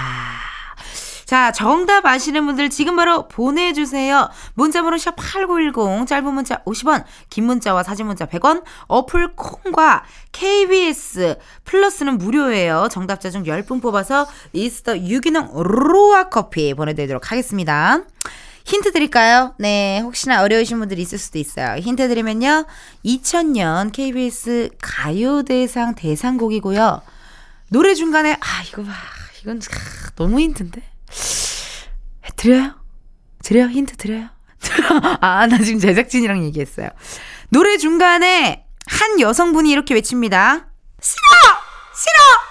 자, 1.25 1.51
정답 1.51 2.05
아시는 2.05 2.45
분들 2.45 2.69
지금 2.69 2.95
바로 2.95 3.27
보내주세요. 3.27 4.29
문자번호 4.53 4.97
샵8910, 4.97 6.05
짧은 6.07 6.33
문자 6.33 6.63
50원, 6.63 7.03
긴 7.29 7.45
문자와 7.45 7.83
사진 7.83 8.05
문자 8.05 8.25
100원, 8.27 8.63
어플 8.87 9.35
콩과 9.35 10.05
KBS 10.31 11.37
플러스는 11.63 12.19
무료예요. 12.19 12.87
정답자 12.91 13.31
중 13.31 13.43
10분 13.43 13.81
뽑아서 13.81 14.27
이스터 14.53 14.99
유기농 14.99 15.51
로아 15.55 16.29
커피 16.29 16.73
보내드리도록 16.75 17.31
하겠습니다. 17.31 18.01
힌트 18.65 18.91
드릴까요? 18.93 19.53
네, 19.59 19.99
혹시나 19.99 20.41
어려우신 20.41 20.79
분들이 20.79 21.01
있을 21.03 21.19
수도 21.19 21.37
있어요. 21.37 21.77
힌트 21.77 22.07
드리면요. 22.07 22.65
2000년 23.05 23.91
KBS 23.91 24.71
가요대상 24.81 25.93
대상곡이고요. 25.95 27.01
노래 27.69 27.93
중간에, 27.93 28.33
아, 28.33 28.63
이거 28.67 28.83
봐. 28.83 28.91
이건 29.41 29.57
아, 29.59 30.11
너무 30.15 30.39
힌트인데? 30.39 30.94
드려요? 32.35 32.73
드려요? 33.43 33.67
힌트 33.67 33.97
드려요? 33.97 34.29
아, 35.21 35.47
나 35.47 35.57
지금 35.59 35.79
제작진이랑 35.79 36.43
얘기했어요. 36.45 36.89
노래 37.49 37.77
중간에 37.77 38.65
한 38.87 39.19
여성분이 39.19 39.69
이렇게 39.71 39.93
외칩니다. 39.93 40.67
싫어! 41.01 41.21
싫어! 41.95 42.45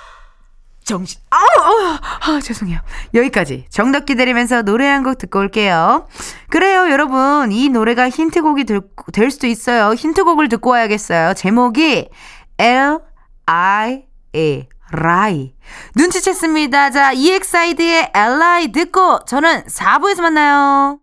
정신, 0.85 1.19
아우, 1.31 1.41
아우, 1.63 1.99
아, 2.37 2.41
죄송해요. 2.41 2.79
여기까지. 3.15 3.65
정답 3.71 4.05
기다리면서 4.05 4.63
노래 4.63 4.87
한 4.87 5.03
곡 5.03 5.17
듣고 5.17 5.39
올게요. 5.39 6.07
그래요, 6.51 6.91
여러분. 6.91 7.51
이 7.53 7.71
노래가 7.71 8.11
힌트곡이 8.11 8.65
될, 8.65 8.81
될 9.15 9.31
수도 9.31 9.47
있어요. 9.47 9.95
힌트곡을 9.95 10.49
듣고 10.51 10.71
와야겠어요. 10.71 11.35
제목이 11.35 12.11
L, 12.59 12.99
I, 13.47 14.05
A. 14.37 14.69
라이. 14.95 15.55
눈치챘습니다. 15.97 16.93
자, 16.93 17.13
EXID의 17.13 18.11
Li 18.15 18.73
듣고 18.73 19.25
저는 19.27 19.65
4부에서 19.65 20.23
만나요. 20.23 20.99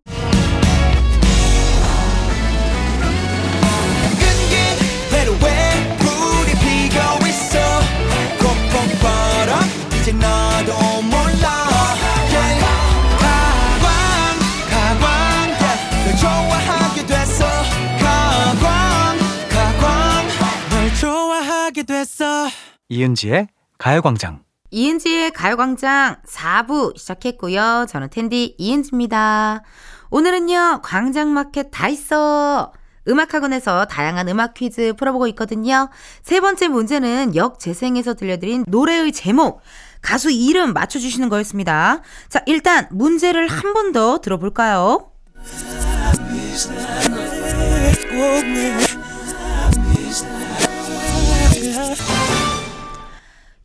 이은지의 22.89 23.47
가요광장. 23.81 24.43
이은지의 24.69 25.31
가요광장 25.31 26.17
4부 26.27 26.95
시작했고요. 26.97 27.87
저는 27.89 28.09
텐디 28.11 28.55
이은지입니다. 28.59 29.63
오늘은요, 30.11 30.81
광장마켓 30.83 31.69
다 31.71 31.87
있어. 31.89 32.71
음악학원에서 33.07 33.85
다양한 33.85 34.29
음악 34.29 34.53
퀴즈 34.53 34.93
풀어보고 34.93 35.25
있거든요. 35.29 35.89
세 36.21 36.39
번째 36.39 36.67
문제는 36.67 37.35
역재생에서 37.35 38.13
들려드린 38.13 38.65
노래의 38.67 39.11
제목, 39.13 39.61
가수 40.03 40.29
이름 40.29 40.73
맞춰주시는 40.73 41.27
거였습니다. 41.29 42.01
자, 42.29 42.43
일단 42.45 42.87
문제를 42.91 43.47
한 43.47 43.73
번 43.73 43.91
더 43.93 44.19
들어볼까요? 44.19 45.11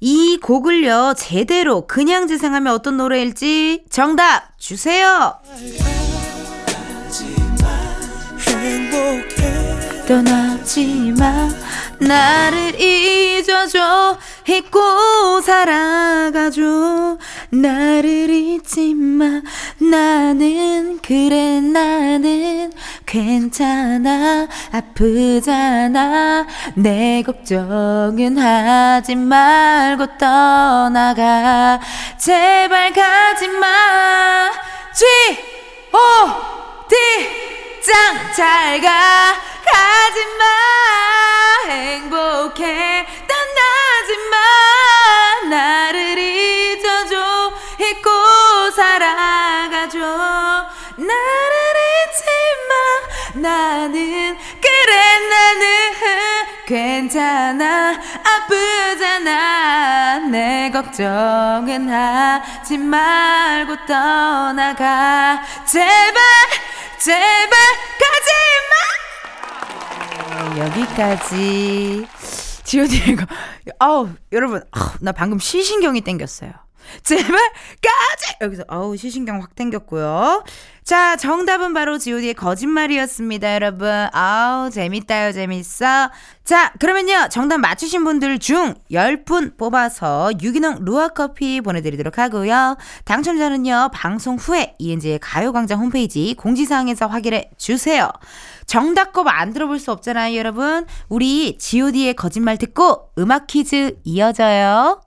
이 0.01 0.39
곡을요, 0.43 1.15
제대로 1.17 1.87
그냥 1.87 2.27
재생하면 2.27 2.75
어떤 2.75 2.99
노래일지 2.99 3.85
정답 3.89 4.59
주세요! 4.59 5.35
떠나지 10.07 11.15
마 11.19 11.49
나를 11.99 12.81
잊어줘. 12.81 14.19
잊고 14.49 15.41
살아가줘. 15.41 17.19
나를 17.51 18.31
잊지 18.31 18.95
마. 18.95 19.41
나는 19.79 20.99
그래. 21.03 21.61
나는 21.61 22.73
괜찮아. 23.07 24.47
아프잖아. 24.73 26.47
내 26.75 27.23
걱정은 27.23 28.39
하지 28.39 29.15
말고 29.15 30.19
떠나가. 30.19 31.81
제발 32.19 32.93
가지마. 32.93 34.51
G 34.95 35.05
O 35.93 35.99
D 36.89 36.97
짱! 37.85 38.33
잘 38.35 38.81
가. 38.81 39.35
가지마 39.67 41.06
괜찮아 57.17 57.99
아프잖아. 58.45 60.19
내 60.31 60.71
걱정은 60.71 61.89
하지 61.89 62.77
말고 62.77 63.87
떠나가. 63.87 65.41
제발 65.65 66.15
제발 66.99 67.59
가지마. 70.45 70.67
여기까지. 70.67 72.07
지오디의 72.65 73.09
이거 73.11 73.25
아우 73.79 74.11
여러분 74.33 74.61
아우, 74.73 74.91
나 75.01 75.13
방금 75.13 75.39
시신경이 75.39 76.01
땡겼어요 76.01 76.51
제발 77.03 77.27
까지! 77.31 78.37
여기서 78.41 78.65
아우 78.69 78.97
시신경 78.97 79.41
확 79.43 79.55
땡겼고요. 79.55 80.45
자 80.85 81.17
정답은 81.17 81.75
바로 81.75 81.99
지오디의 81.99 82.35
거짓말이었습니다 82.35 83.55
여러분. 83.55 83.89
아우 84.13 84.71
재밌다요 84.71 85.33
재밌어. 85.33 86.11
자 86.45 86.73
그러면요 86.79 87.29
정답 87.29 87.59
맞추신 87.59 88.05
분들 88.05 88.39
중 88.39 88.75
10분 88.93 89.57
뽑아서 89.57 90.31
유기농 90.41 90.85
루아 90.85 91.09
커피 91.09 91.61
보내드리도록 91.61 92.19
하고요. 92.19 92.77
당첨자는요 93.05 93.91
방송 93.93 94.37
후에 94.37 94.77
이은지의 94.79 95.19
가요광장 95.21 95.81
홈페이지 95.81 96.35
공지사항에서 96.35 97.09
확인해 97.09 97.51
주세요. 97.59 98.11
정답법 98.67 99.27
안 99.29 99.53
들어볼 99.53 99.81
수 99.81 99.91
없잖아요 99.91 100.37
여러분. 100.37 100.87
우리 101.09 101.59
god의 101.59 102.15
거짓말 102.15 102.59
듣고 102.59 103.11
음악 103.19 103.47
퀴즈 103.49 103.97
이어져요 104.05 105.01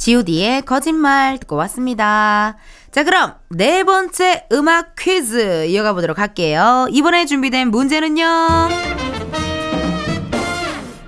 god의 0.00 0.62
거짓말 0.62 1.38
듣고 1.38 1.56
왔습니다. 1.56 2.56
자, 2.90 3.04
그럼 3.04 3.34
네 3.50 3.84
번째 3.84 4.46
음악 4.50 4.96
퀴즈 4.96 5.66
이어가 5.66 5.92
보도록 5.92 6.18
할게요. 6.18 6.86
이번에 6.90 7.26
준비된 7.26 7.70
문제는요. 7.70 8.24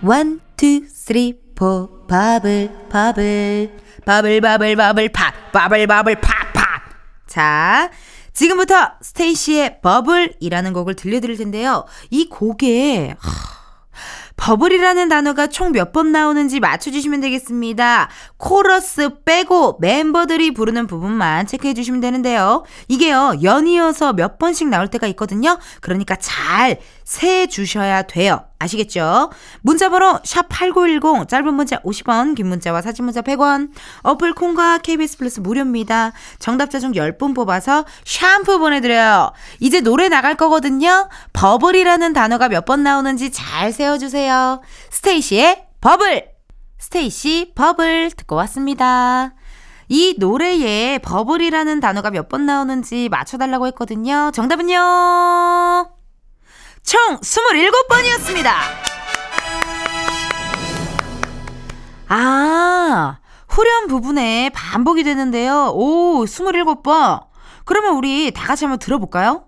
one, 0.02 0.40
two, 0.56 0.82
three, 0.88 1.40
four, 1.54 2.06
bubble, 2.06 2.70
bubble, 2.90 3.72
bubble, 4.04 4.40
bubble, 4.40 4.76
bubble, 4.76 5.08
pop, 5.08 5.52
bubble, 5.52 5.86
bubble, 5.86 6.16
pop, 6.16 6.52
pop. 6.52 6.82
자, 7.26 7.90
지금부터 8.34 8.92
스테이시의 9.00 9.80
bubble이라는 9.80 10.72
곡을 10.72 10.96
들려드릴 10.96 11.38
텐데요. 11.38 11.86
이 12.10 12.28
곡에, 12.28 13.14
하, 13.18 13.61
bubble이라는 14.42 15.08
단어가 15.08 15.46
총 15.46 15.70
몇 15.70 15.92
번 15.92 16.10
나오는지 16.10 16.58
맞춰주시면 16.58 17.20
되겠습니다. 17.20 18.08
코러스 18.38 19.10
빼고 19.24 19.78
멤버들이 19.80 20.52
부르는 20.52 20.88
부분만 20.88 21.46
체크해 21.46 21.74
주시면 21.74 22.00
되는데요. 22.00 22.64
이게요, 22.88 23.34
연이어서 23.44 24.14
몇 24.14 24.38
번씩 24.38 24.68
나올 24.68 24.88
때가 24.88 25.06
있거든요. 25.08 25.58
그러니까 25.80 26.16
잘 26.16 26.80
세 27.04 27.46
주셔야 27.46 28.02
돼요. 28.02 28.44
아시겠죠? 28.62 29.30
문자번호 29.60 30.18
샵8910 30.22 31.28
짧은 31.28 31.54
문자 31.54 31.76
50원 31.82 32.34
긴 32.34 32.48
문자와 32.48 32.80
사진 32.82 33.04
문자 33.04 33.20
100원 33.22 33.70
어플 34.02 34.34
콩과 34.34 34.78
KBS 34.78 35.18
플러스 35.18 35.40
무료입니다. 35.40 36.12
정답자 36.38 36.78
중 36.80 36.92
10분 36.92 37.34
뽑아서 37.34 37.84
샴푸 38.04 38.58
보내드려요. 38.58 39.32
이제 39.60 39.80
노래 39.80 40.08
나갈 40.08 40.34
거거든요. 40.36 41.08
bubble이라는 41.32 42.12
단어가 42.12 42.48
몇 42.48 42.62
번 42.64 42.82
나오는지 42.84 43.30
잘 43.32 43.72
세워주세요. 43.72 44.60
스테이시의 44.90 45.64
버블 45.80 46.28
스테이시 46.78 47.52
버블 47.56 48.12
듣고 48.16 48.36
왔습니다. 48.36 49.34
이 49.88 50.14
노래에 50.18 50.98
bubble이라는 50.98 51.80
단어가 51.80 52.10
몇 52.10 52.28
번 52.28 52.46
나오는지 52.46 53.08
맞춰달라고 53.08 53.66
했거든요. 53.68 54.30
정답은요. 54.32 56.01
총 56.84 57.18
27번이었습니다. 57.20 58.50
아, 62.08 63.18
후렴 63.48 63.86
부분에 63.86 64.50
반복이 64.54 65.02
되는데요. 65.04 65.72
오, 65.74 66.24
27번. 66.24 67.24
그러면 67.64 67.94
우리 67.96 68.32
다 68.32 68.46
같이 68.46 68.64
한번 68.64 68.78
들어볼까요? 68.78 69.44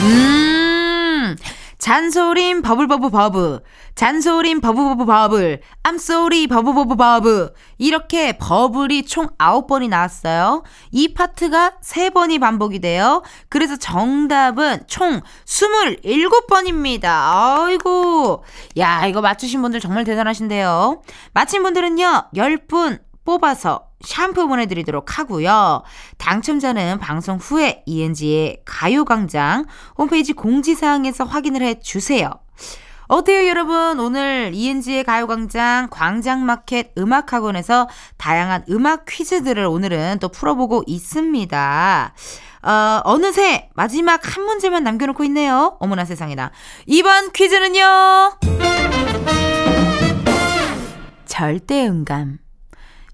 음, 0.00 1.36
잔소림 1.78 2.62
버블버블 2.62 3.10
버브, 3.10 3.60
잔소림 3.96 4.60
버블버블 4.60 5.06
버블, 5.06 5.60
sorry 5.84 6.46
버블버블 6.46 6.96
버브. 6.96 7.52
이렇게 7.78 8.38
bubble이 8.38 9.06
총 9.06 9.28
9번이 9.38 9.88
나왔어요. 9.88 10.62
이 10.92 11.14
파트가 11.14 11.78
3번이 11.82 12.40
반복이 12.40 12.78
돼요. 12.78 13.22
그래서 13.48 13.76
정답은 13.76 14.82
총 14.86 15.20
27번입니다. 15.46 17.06
아이고. 17.06 18.44
야, 18.76 19.04
이거 19.06 19.20
맞추신 19.20 19.60
분들 19.62 19.80
정말 19.80 20.04
대단하신데요. 20.04 21.02
맞힌 21.32 21.64
분들은요, 21.64 22.28
10분 22.34 23.00
뽑아서 23.24 23.87
샴푸 24.00 24.46
보내드리도록 24.46 25.18
하고요. 25.18 25.82
당첨자는 26.18 26.98
방송 26.98 27.36
후에 27.36 27.82
ENG의 27.86 28.62
가요광장 28.64 29.66
홈페이지 29.96 30.32
공지사항에서 30.32 31.24
확인을 31.24 31.62
해주세요. 31.62 32.30
어때요, 33.08 33.48
여러분? 33.48 33.98
오늘 34.00 34.50
ENG의 34.54 35.02
가요광장 35.04 35.88
광장마켓 35.90 36.92
음악학원에서 36.98 37.88
다양한 38.18 38.64
음악 38.68 39.06
퀴즈들을 39.06 39.64
오늘은 39.64 40.18
또 40.20 40.28
풀어보고 40.28 40.84
있습니다. 40.86 42.14
어, 42.62 43.00
어느새 43.04 43.70
마지막 43.74 44.20
한 44.36 44.44
문제만 44.44 44.84
남겨놓고 44.84 45.24
있네요. 45.24 45.76
어머나 45.80 46.04
세상에나. 46.04 46.50
이번 46.86 47.32
퀴즈는요. 47.32 48.38
절대 51.24 51.86
음감. 51.86 52.47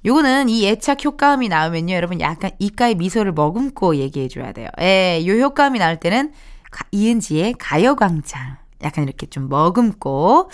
요거는 0.07 0.51
이 0.51 0.67
애착 0.67 1.05
효과음이 1.05 1.49
나오면요, 1.49 1.95
여러분 1.95 2.21
약간 2.21 2.51
입가에 2.59 2.95
미소를 2.95 3.33
머금고 3.33 3.97
얘기해 3.97 4.29
줘야 4.29 4.53
돼요. 4.53 4.69
예, 4.81 5.25
요 5.27 5.33
효과음이 5.43 5.79
나올 5.79 5.99
때는 5.99 6.33
가, 6.71 6.85
이은지의 6.93 7.55
가요광장. 7.59 8.59
약간 8.83 9.05
이렇게 9.05 9.27
좀 9.27 9.49
머금고. 9.49 10.51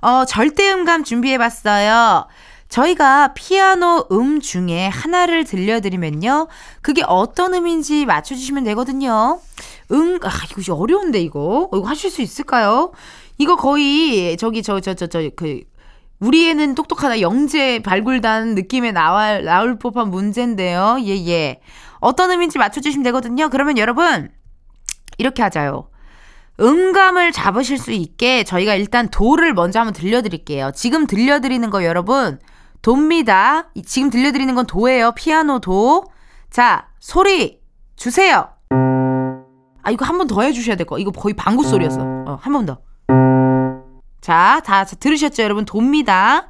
어, 0.00 0.24
절대음감 0.24 1.04
준비해 1.04 1.36
봤어요. 1.36 2.26
저희가 2.70 3.34
피아노 3.34 4.06
음 4.10 4.40
중에 4.40 4.88
하나를 4.88 5.44
들려드리면요. 5.44 6.48
그게 6.80 7.02
어떤 7.06 7.54
음인지 7.54 8.06
맞춰주시면 8.06 8.64
되거든요. 8.64 9.38
응, 9.92 10.18
아, 10.22 10.30
이거 10.58 10.74
어려운데, 10.74 11.20
이거. 11.20 11.68
어, 11.70 11.76
이거 11.76 11.86
하실 11.86 12.10
수 12.10 12.22
있을까요? 12.22 12.92
이거 13.36 13.56
거의, 13.56 14.36
저기, 14.38 14.62
저, 14.62 14.80
저, 14.80 14.94
저, 14.94 15.06
저, 15.06 15.28
그, 15.36 15.60
우리 16.24 16.48
애는 16.48 16.74
똑똑하다 16.74 17.20
영재 17.20 17.80
발굴단 17.80 18.54
느낌에 18.54 18.92
나와, 18.92 19.40
나올 19.40 19.78
법한 19.78 20.08
문제인데요. 20.10 20.96
예, 21.02 21.26
예. 21.26 21.60
어떤 22.00 22.30
의미인지 22.30 22.58
맞춰주시면 22.58 23.04
되거든요. 23.04 23.50
그러면 23.50 23.76
여러분, 23.76 24.30
이렇게 25.18 25.42
하자요. 25.42 25.88
음감을 26.60 27.32
잡으실 27.32 27.76
수 27.78 27.92
있게 27.92 28.44
저희가 28.44 28.74
일단 28.74 29.08
도를 29.08 29.52
먼저 29.54 29.80
한번 29.80 29.92
들려드릴게요. 29.92 30.70
지금 30.74 31.06
들려드리는 31.06 31.68
거 31.70 31.84
여러분. 31.84 32.38
이- 33.74 33.82
지금 33.82 34.08
들려드리는 34.10 34.54
건 34.54 34.66
도예요. 34.66 35.12
피아노 35.12 35.58
도. 35.58 36.04
자, 36.50 36.88
소리 37.00 37.60
주세요. 37.96 38.48
아, 39.82 39.90
이거 39.90 40.04
한 40.06 40.16
번 40.18 40.26
더 40.26 40.40
해주셔야 40.42 40.76
될 40.76 40.86
거. 40.86 40.98
이거 40.98 41.10
거의 41.10 41.34
방구 41.34 41.64
소리였어. 41.64 42.00
어, 42.00 42.38
한 42.40 42.52
번 42.52 42.64
더. 42.66 42.78
자, 44.24 44.62
다 44.64 44.84
들으셨죠, 44.84 45.42
여러분? 45.42 45.66
돕니다. 45.66 46.48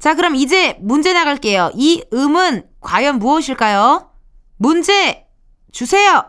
자, 0.00 0.16
그럼 0.16 0.34
이제 0.34 0.76
문제 0.80 1.12
나갈게요. 1.12 1.70
이 1.74 2.02
음은 2.12 2.64
과연 2.80 3.20
무엇일까요? 3.20 4.10
문제 4.56 5.24
주세요. 5.70 6.28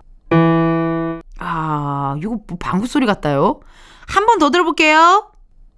아, 1.40 2.16
이거 2.20 2.38
뭐 2.48 2.58
방구 2.60 2.86
소리 2.86 3.08
같다요. 3.08 3.62
한 4.08 4.28
번 4.28 4.38
더 4.38 4.52
들어볼게요. 4.52 5.32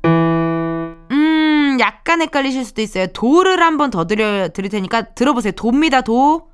음, 0.03 1.78
약간 1.80 2.22
헷갈리실 2.22 2.66
수도 2.66 2.82
있어요. 2.82 3.08
도를 3.08 3.62
한 3.62 3.78
번 3.78 3.89
더 3.91 4.08
드려 4.08 4.49
드릴 4.49 4.70
테니까 4.70 5.14
들어보세요. 5.16 5.53
도입니다, 5.53 6.01
도. 6.01 6.49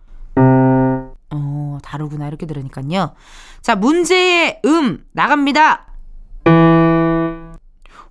어, 1.32 1.78
다르구나. 1.82 2.28
이렇게 2.28 2.46
들으니까요. 2.46 3.16
자, 3.64 3.76
문제의 3.76 4.62
음 4.66 5.04
나갑니다. 5.14 5.88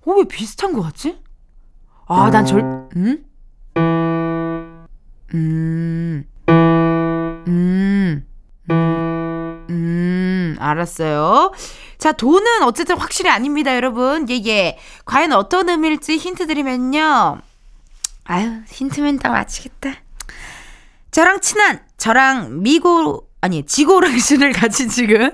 어, 0.05 0.11
왜 0.11 0.23
비슷한 0.25 0.73
것 0.73 0.81
같지? 0.81 1.17
아, 2.07 2.29
난 2.29 2.45
절, 2.45 2.61
음? 2.95 3.25
음, 5.33 6.25
음, 6.49 8.25
음, 8.69 9.65
음, 9.69 10.55
알았어요. 10.59 11.51
자, 11.97 12.11
도는 12.11 12.63
어쨌든 12.63 12.97
확실히 12.97 13.29
아닙니다, 13.29 13.75
여러분. 13.75 14.29
예, 14.29 14.41
예. 14.45 14.77
과연 15.05 15.31
어떤 15.33 15.69
의미일지 15.69 16.17
힌트 16.17 16.47
드리면요. 16.47 17.39
아유, 18.25 18.61
힌트면 18.67 19.19
다 19.19 19.29
맞히겠다. 19.29 19.95
저랑 21.11 21.39
친한, 21.41 21.79
저랑 21.97 22.61
미고, 22.61 23.29
아니, 23.41 23.65
지고랑 23.65 24.17
신을 24.17 24.51
같이 24.53 24.87
지금 24.89 25.31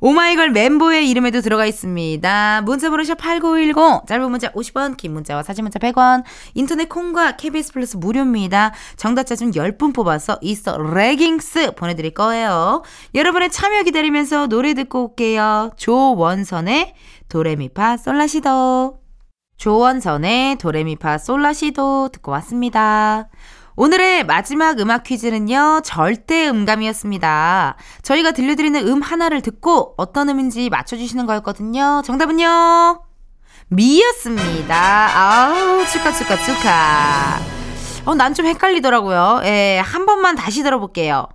오마이걸 0.00 0.50
멤버의 0.50 1.08
이름에도 1.10 1.40
들어가 1.40 1.66
있습니다. 1.66 2.62
문자번호 2.62 3.02
샵8910, 3.02 4.06
짧은 4.06 4.30
문자 4.30 4.52
50원, 4.52 4.96
긴 4.96 5.12
문자와 5.12 5.42
사진 5.42 5.64
문자 5.64 5.78
100원, 5.78 6.22
인터넷 6.54 6.88
콩과 6.88 7.36
KBS 7.36 7.72
플러스 7.72 7.96
무료입니다. 7.96 8.72
정답자 8.96 9.34
중 9.34 9.50
10분 9.50 9.94
뽑아서 9.94 10.38
이서 10.40 10.78
레깅스 10.78 11.72
보내드릴 11.74 12.14
거예요. 12.14 12.82
여러분의 13.14 13.50
참여 13.50 13.82
기다리면서 13.82 14.46
노래 14.46 14.74
듣고 14.74 15.08
올게요. 15.08 15.72
조원선의 15.76 16.94
도레미파 17.28 17.96
솔라시도. 17.96 19.00
조원선의 19.56 20.56
도레미파 20.58 21.18
솔라시도 21.18 22.10
듣고 22.12 22.30
왔습니다. 22.32 23.28
오늘의 23.82 24.24
마지막 24.26 24.80
음악 24.80 25.04
퀴즈는요, 25.04 25.82
절대 25.84 26.48
음감이었습니다. 26.48 27.76
저희가 28.02 28.32
들려드리는 28.32 28.88
음 28.88 29.02
하나를 29.02 29.40
듣고 29.40 29.94
어떤 29.96 30.28
음인지 30.28 30.68
맞춰주시는 30.68 31.26
거였거든요. 31.26 32.02
정답은요, 32.04 33.02
미였습니다. 33.68 34.74
아우, 35.16 35.86
축하, 35.86 36.10
축하, 36.10 36.36
축하. 36.38 37.38
어, 38.04 38.16
난 38.16 38.34
좀 38.34 38.46
헷갈리더라고요. 38.46 39.42
예, 39.44 39.80
한 39.84 40.06
번만 40.06 40.34
다시 40.34 40.64
들어볼게요. 40.64 41.28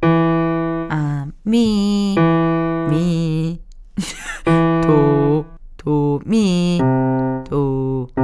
아, 0.00 1.26
미, 1.42 2.16
미, 2.88 3.60
도, 4.86 5.44
도, 5.76 6.20
미, 6.24 6.80
도, 7.50 8.06
도, 8.16 8.22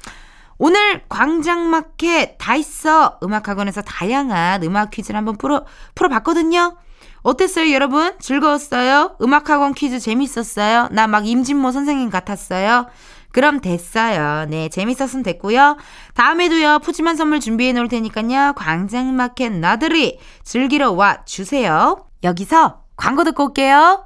오늘 0.57 1.03
광장마켓 1.09 2.37
다 2.37 2.55
있어 2.55 3.19
음악학원에서 3.21 3.81
다양한 3.81 4.63
음악 4.63 4.91
퀴즈를 4.91 5.17
한번 5.17 5.37
풀어, 5.37 5.65
풀어봤거든요. 5.95 6.77
어땠어요, 7.23 7.73
여러분? 7.73 8.13
즐거웠어요? 8.19 9.17
음악학원 9.21 9.73
퀴즈 9.73 9.99
재밌었어요? 9.99 10.89
나 10.91 11.07
막 11.07 11.27
임진모 11.27 11.71
선생님 11.71 12.09
같았어요? 12.09 12.87
그럼 13.31 13.59
됐어요. 13.59 14.45
네, 14.45 14.69
재밌었으면 14.69 15.23
됐고요. 15.23 15.75
다음에도요, 16.13 16.79
푸짐한 16.79 17.17
선물 17.17 17.41
준비해 17.41 17.73
놓을 17.73 17.89
테니까요, 17.89 18.53
광장마켓 18.55 19.53
나들이 19.53 20.19
즐기러 20.43 20.91
와 20.93 21.25
주세요. 21.25 22.05
여기서 22.23 22.83
광고 22.95 23.25
듣고 23.25 23.47
올게요. 23.47 24.05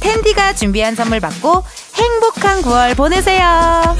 텐디가 0.00 0.54
준비한 0.54 0.94
선물 0.94 1.20
받고 1.20 1.62
행복한 1.94 2.62
9월 2.62 2.96
보내세요. 2.96 3.96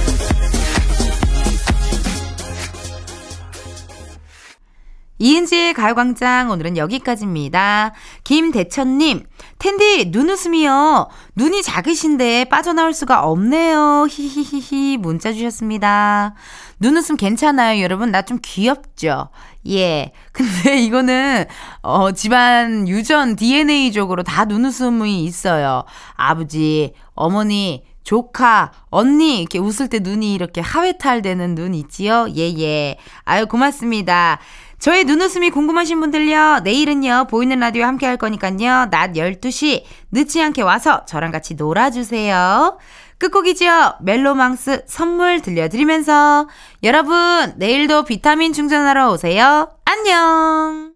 이은지의 5.19 5.75
가요광장 5.75 6.51
오늘은 6.51 6.77
여기까지입니다. 6.77 7.95
김대천님, 8.25 9.25
텐디 9.69 10.11
눈웃음이요. 10.11 11.09
눈이 11.37 11.63
작으신데 11.63 12.45
빠져나올 12.51 12.93
수가 12.93 13.23
없네요. 13.25 14.07
히히히히 14.11 14.99
문자 14.99 15.33
주셨습니다. 15.33 16.35
눈웃음 16.81 17.17
괜찮아요, 17.17 17.81
여러분. 17.83 18.11
나 18.13 18.21
좀 18.21 18.39
귀엽죠? 18.43 19.31
예. 19.71 20.13
근데 20.33 20.77
이거는, 20.85 21.47
어, 21.81 22.13
집안 22.13 22.87
유전 22.89 23.37
DNA적으로 23.37 24.23
다 24.23 24.45
눈웃음이 24.45 25.25
있어요. 25.25 25.85
아버지, 26.15 26.93
어머니, 27.15 27.85
조카, 28.03 28.71
언니, 28.91 29.41
이렇게 29.41 29.59
웃을 29.59 29.89
때 29.89 29.99
눈이 29.99 30.35
이렇게 30.35 30.61
하회탈 30.61 31.23
되는 31.23 31.55
눈 31.55 31.75
있지요? 31.75 32.27
예, 32.37 32.53
예. 32.59 32.99
아유, 33.25 33.47
고맙습니다. 33.47 34.41
저의 34.85 35.05
눈웃음이 35.05 35.49
궁금하신 35.49 35.99
분들요, 35.99 36.61
내일은요, 36.63 37.29
보이는 37.31 37.59
라디오 37.59 37.85
함께 37.85 38.05
할 38.05 38.19
거니까요, 38.19 38.91
낮 38.91 39.13
12시 39.13 39.83
늦지 40.13 40.43
않게 40.43 40.61
와서 40.61 41.07
저랑 41.07 41.33
같이 41.33 41.55
놀아주세요. 41.55 42.77
끝곡이죠. 43.17 43.95
멜로망스 44.03 44.85
선물 44.87 45.41
들려드리면서 45.41 46.49
여러분 46.83 47.55
내일도 47.57 48.05
비타민 48.05 48.53
충전하러 48.53 49.11
오세요. 49.11 49.71
안녕. 49.87 50.94